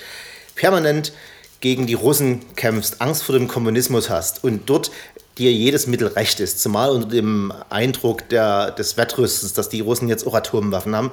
permanent 0.56 1.12
gegen 1.60 1.88
die 1.88 1.96
Russen 1.96 2.46
kämpfst, 2.56 3.02
Angst 3.02 3.24
vor 3.24 3.34
dem 3.34 3.48
Kommunismus 3.48 4.12
hast 4.12 4.44
und 4.44 4.70
dort 4.70 4.92
dir 5.38 5.52
jedes 5.52 5.88
Mittel 5.88 6.08
recht 6.08 6.40
ist, 6.40 6.60
zumal 6.60 6.90
unter 6.90 7.08
dem 7.08 7.54
Eindruck 7.70 8.28
der, 8.30 8.72
des 8.72 8.98
Wettrüstens, 8.98 9.54
dass 9.54 9.70
die 9.70 9.82
Russen 9.82 10.08
jetzt 10.08 10.26
auch 10.26 10.34
Atomwaffen 10.34 10.96
haben, 10.96 11.12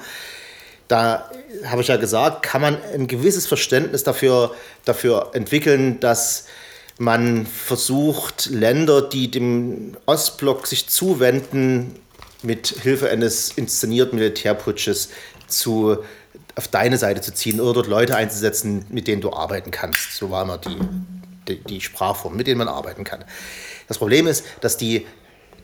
da 0.89 1.31
habe 1.65 1.83
ich 1.83 1.89
ja 1.89 1.97
gesagt, 1.97 2.43
kann 2.43 2.61
man 2.61 2.77
ein 2.93 3.07
gewisses 3.07 3.47
Verständnis 3.47 4.05
dafür, 4.05 4.55
dafür 4.85 5.31
entwickeln, 5.33 5.99
dass 6.01 6.47
man 6.99 7.47
versucht, 7.47 8.47
Länder, 8.47 9.03
die 9.03 9.31
dem 9.31 9.97
Ostblock 10.07 10.67
sich 10.67 10.89
zuwenden, 10.89 11.99
mit 12.43 12.69
Hilfe 12.83 13.09
eines 13.09 13.53
inszenierten 13.53 14.19
Militärputsches 14.19 15.09
zu, 15.49 15.97
auf 16.55 16.69
deine 16.69 16.99
Seite 16.99 17.23
zu 17.23 17.33
ziehen 17.33 17.59
oder 17.59 17.73
dort 17.73 17.87
Leute 17.87 18.17
einzusetzen, 18.17 18.85
mit 18.91 19.09
denen 19.09 19.23
du 19.23 19.33
arbeiten 19.33 19.71
kannst. 19.71 20.13
So 20.13 20.31
war 20.31 20.43
immer 20.43 20.59
die, 20.59 20.79
die, 21.49 21.65
die 21.65 21.81
Sprachform, 21.81 22.37
mit 22.37 22.47
denen 22.47 22.59
man 22.59 22.69
arbeiten 22.69 23.05
kann. 23.05 23.25
Das 23.88 23.99
Problem 23.99 24.27
ist, 24.27 24.44
dass 24.61 24.77
die 24.77 25.07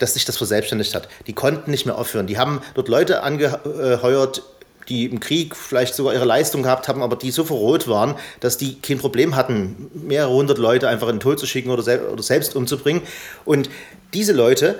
dass 0.00 0.14
sich 0.14 0.24
das 0.24 0.38
verselbstständigt 0.38 0.94
hat. 0.94 1.08
Die 1.26 1.34
konnten 1.34 1.70
nicht 1.70 1.86
mehr 1.86 1.96
aufhören. 1.96 2.26
Die 2.26 2.38
haben 2.38 2.62
dort 2.74 2.88
Leute 2.88 3.22
angeheuert, 3.22 4.42
die 4.88 5.04
im 5.04 5.20
Krieg 5.20 5.54
vielleicht 5.54 5.94
sogar 5.94 6.14
ihre 6.14 6.24
Leistung 6.24 6.62
gehabt 6.62 6.88
haben, 6.88 7.02
aber 7.02 7.16
die 7.16 7.30
so 7.30 7.44
verroht 7.44 7.86
waren, 7.86 8.16
dass 8.40 8.56
die 8.56 8.80
kein 8.80 8.98
Problem 8.98 9.36
hatten, 9.36 9.90
mehrere 9.94 10.32
hundert 10.32 10.58
Leute 10.58 10.88
einfach 10.88 11.08
in 11.08 11.16
den 11.16 11.20
Tod 11.20 11.38
zu 11.38 11.46
schicken 11.46 11.70
oder, 11.70 11.82
sel 11.82 12.00
oder 12.06 12.22
selbst 12.22 12.56
umzubringen. 12.56 13.02
Und 13.44 13.70
diese 14.14 14.32
Leute 14.32 14.78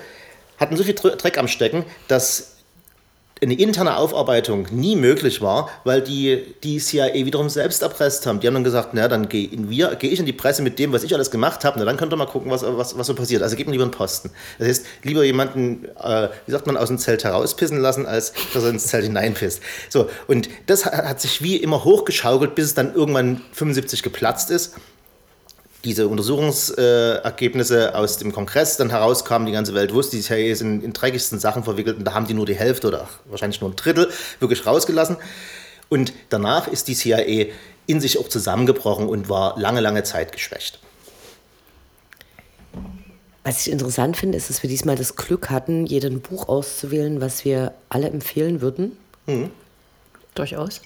hatten 0.59 0.77
so 0.77 0.83
viel 0.83 0.95
Dreck 0.95 1.39
am 1.39 1.49
Stecken, 1.49 1.85
dass 2.09 2.57
eine 3.43 3.55
interne 3.55 3.97
Aufarbeitung 3.97 4.67
nie 4.71 4.97
möglich 4.97 5.41
war, 5.41 5.71
weil 5.85 6.03
die, 6.03 6.45
die 6.63 6.79
CIA 6.79 7.15
wiederum 7.15 7.49
selbst 7.49 7.83
erpresst 7.83 8.27
haben. 8.27 8.41
Die 8.41 8.47
haben 8.47 8.55
dann 8.55 8.65
gesagt, 8.65 8.91
na, 8.93 9.09
dann 9.09 9.29
gehe 9.29 9.49
geh 9.49 10.09
ich 10.09 10.19
in 10.19 10.27
die 10.27 10.33
Presse 10.33 10.63
mit 10.63 10.79
dem, 10.79 10.93
was 10.93 11.03
ich 11.03 11.15
alles 11.15 11.31
gemacht 11.31 11.65
habe, 11.65 11.79
na, 11.79 11.85
dann 11.85 11.97
könnt 11.97 12.13
ihr 12.13 12.17
mal 12.17 12.27
gucken, 12.27 12.51
was, 12.51 12.63
was, 12.63 12.99
was 12.99 13.07
so 13.07 13.15
passiert. 13.15 13.43
Also 13.43 13.57
gebt 13.57 13.69
mir 13.69 13.73
lieber 13.73 13.85
einen 13.85 13.93
Posten. 13.93 14.31
Das 14.59 14.69
heißt, 14.69 14.87
lieber 15.03 15.25
jemanden, 15.25 15.87
äh, 16.03 16.29
wie 16.47 16.53
sagt 16.53 16.67
man, 16.67 16.77
aus 16.77 16.89
dem 16.89 16.99
Zelt 16.99 17.25
herauspissen 17.25 17.79
lassen, 17.79 18.07
als 18.07 18.33
dass 18.53 18.65
er 18.65 18.71
ins 18.71 18.87
Zelt 18.87 19.05
hineinpisst. 19.05 19.63
So, 19.89 20.11
und 20.27 20.49
das 20.67 20.85
hat, 20.85 21.21
sich 21.21 21.43
wie 21.43 21.57
immer 21.57 21.85
hochgeschaukelt, 21.85 22.55
bis 22.55 22.67
es 22.67 22.75
dann 22.75 22.95
irgendwann 22.95 23.43
75 23.53 24.03
geplatzt 24.03 24.51
ist 24.51 24.75
diese 25.85 26.09
Untersuchungsergebnisse 26.09 27.95
aus 27.95 28.19
dem 28.19 28.33
Kongress 28.33 28.77
dann 28.77 28.91
herauskamen, 28.91 29.47
die 29.47 29.53
ganze 29.53 29.75
Welt 29.75 29.95
wusste, 29.95 30.17
die 30.17 30.23
CIA 30.23 30.53
ist 30.53 30.61
in, 30.61 30.83
in 30.83 30.93
dreckigsten 30.93 31.39
Sachen 31.39 31.65
verwickelt 31.65 31.99
und 31.99 32.05
da 32.05 32.15
haben 32.15 32.27
die 32.27 32.35
nur 32.35 32.47
die 32.47 32.55
Hälfte 32.55 32.89
oder 32.89 33.09
wahrscheinlich 33.27 33.61
nur 33.61 33.71
ein 33.71 33.77
Drittel 33.77 34.11
wirklich 34.41 34.67
rausgelassen. 34.67 35.17
Und 35.89 36.13
danach 36.29 36.69
ist 36.69 36.89
die 36.89 36.95
CIA 36.95 37.53
in 37.87 38.01
sich 38.01 38.19
auch 38.19 38.29
zusammengebrochen 38.29 39.09
und 39.09 39.29
war 39.29 39.59
lange, 39.59 39.81
lange 39.81 40.03
Zeit 40.03 40.33
geschwächt. 40.33 40.79
Was 43.43 43.67
ich 43.67 43.73
interessant 43.73 44.17
finde, 44.17 44.37
ist, 44.37 44.51
dass 44.51 44.63
wir 44.63 44.69
diesmal 44.69 44.97
das 44.97 45.17
Glück 45.17 45.51
hatten, 45.51 45.87
jeden 45.87 46.21
Buch 46.21 46.49
auszuwählen, 46.49 47.21
was 47.21 47.45
wir 47.45 47.73
alle 47.89 48.09
empfehlen 48.09 48.61
würden. 48.61 48.97
Durchaus. 50.35 50.83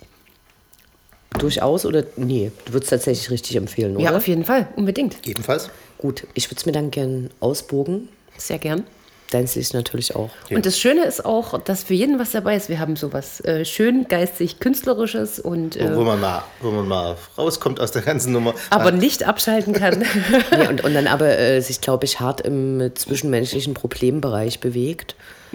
Durchaus 1.44 1.84
oder 1.84 2.04
nee, 2.16 2.50
du 2.64 2.72
würdest 2.72 2.88
tatsächlich 2.88 3.30
richtig 3.30 3.56
empfehlen, 3.56 3.96
oder? 3.96 4.04
Ja, 4.04 4.16
auf 4.16 4.26
jeden 4.26 4.46
Fall, 4.46 4.66
unbedingt. 4.76 5.16
Ebenfalls. 5.26 5.68
Gut, 5.98 6.26
ich 6.32 6.48
würde 6.48 6.56
es 6.58 6.64
mir 6.64 6.72
dann 6.72 6.90
gern 6.90 7.28
ausbogen. 7.40 8.08
Sehr 8.38 8.58
gern. 8.58 8.84
Deins 9.30 9.54
Licht 9.54 9.74
natürlich 9.74 10.16
auch. 10.16 10.30
Ja. 10.48 10.56
Und 10.56 10.64
das 10.64 10.78
Schöne 10.78 11.04
ist 11.04 11.22
auch, 11.22 11.60
dass 11.60 11.82
für 11.82 11.92
jeden 11.92 12.18
was 12.18 12.30
dabei 12.30 12.56
ist. 12.56 12.70
Wir 12.70 12.78
haben 12.78 12.96
sowas 12.96 13.40
äh, 13.44 13.66
schön 13.66 14.08
geistig 14.08 14.58
künstlerisches 14.58 15.38
und 15.38 15.76
äh, 15.76 15.94
Wo 15.94 16.02
man, 16.02 16.18
mal, 16.18 16.44
wo 16.62 16.70
man 16.70 16.88
mal 16.88 17.16
rauskommt 17.36 17.78
aus 17.78 17.90
der 17.90 18.00
ganzen 18.00 18.32
Nummer. 18.32 18.54
aber 18.70 18.90
nicht 18.90 19.24
abschalten 19.24 19.74
kann. 19.74 20.02
Nee, 20.56 20.68
und, 20.68 20.82
und 20.82 20.94
dann 20.94 21.06
aber 21.06 21.38
äh, 21.38 21.60
sich, 21.60 21.82
glaube 21.82 22.06
ich, 22.06 22.20
hart 22.20 22.40
im 22.40 22.90
zwischenmenschlichen 22.94 23.74
Problembereich 23.74 24.60
bewegt. 24.60 25.14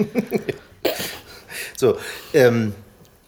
So, 1.75 1.97
ähm, 2.33 2.73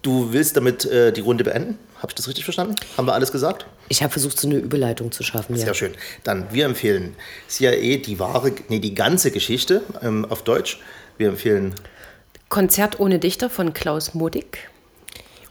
du 0.01 0.33
willst 0.33 0.57
damit 0.57 0.85
äh, 0.85 1.13
die 1.13 1.21
Runde 1.21 1.45
beenden? 1.45 1.77
Habe 2.01 2.11
ich 2.11 2.15
das 2.15 2.27
richtig 2.27 2.43
verstanden? 2.45 2.75
Haben 2.97 3.05
wir 3.07 3.13
alles 3.13 3.31
gesagt? 3.31 3.67
Ich 3.87 4.01
habe 4.01 4.11
versucht, 4.11 4.39
so 4.39 4.47
eine 4.47 4.57
Überleitung 4.57 5.11
zu 5.11 5.21
schaffen. 5.21 5.55
Ja. 5.55 5.65
Sehr 5.65 5.73
schön. 5.75 5.93
Dann, 6.23 6.51
wir 6.51 6.65
empfehlen 6.65 7.15
CIA, 7.47 7.97
die 7.97 8.17
wahre, 8.17 8.53
nee, 8.69 8.79
die 8.79 8.95
ganze 8.95 9.29
Geschichte 9.29 9.83
ähm, 10.01 10.25
auf 10.25 10.43
Deutsch. 10.43 10.79
Wir 11.17 11.27
empfehlen 11.29 11.75
Konzert 12.49 12.99
ohne 12.99 13.19
Dichter 13.19 13.49
von 13.49 13.73
Klaus 13.73 14.13
Modig. 14.13 14.69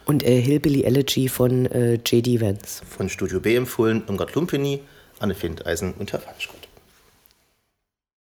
Und 0.05 0.23
äh, 0.23 0.41
Hillbilly 0.41 0.83
Elegy 0.83 1.29
von 1.29 1.65
äh, 1.67 1.93
J.D. 1.93 2.41
Vance. 2.41 2.83
von 2.85 3.09
Studio 3.09 3.39
B 3.39 3.55
empfohlen, 3.55 4.03
Irmgard 4.07 4.35
Lumpeni, 4.35 4.81
Anne 5.19 5.33
Findeisen 5.33 5.93
und 5.93 6.11
Herr 6.11 6.19
Falschgott. 6.19 6.60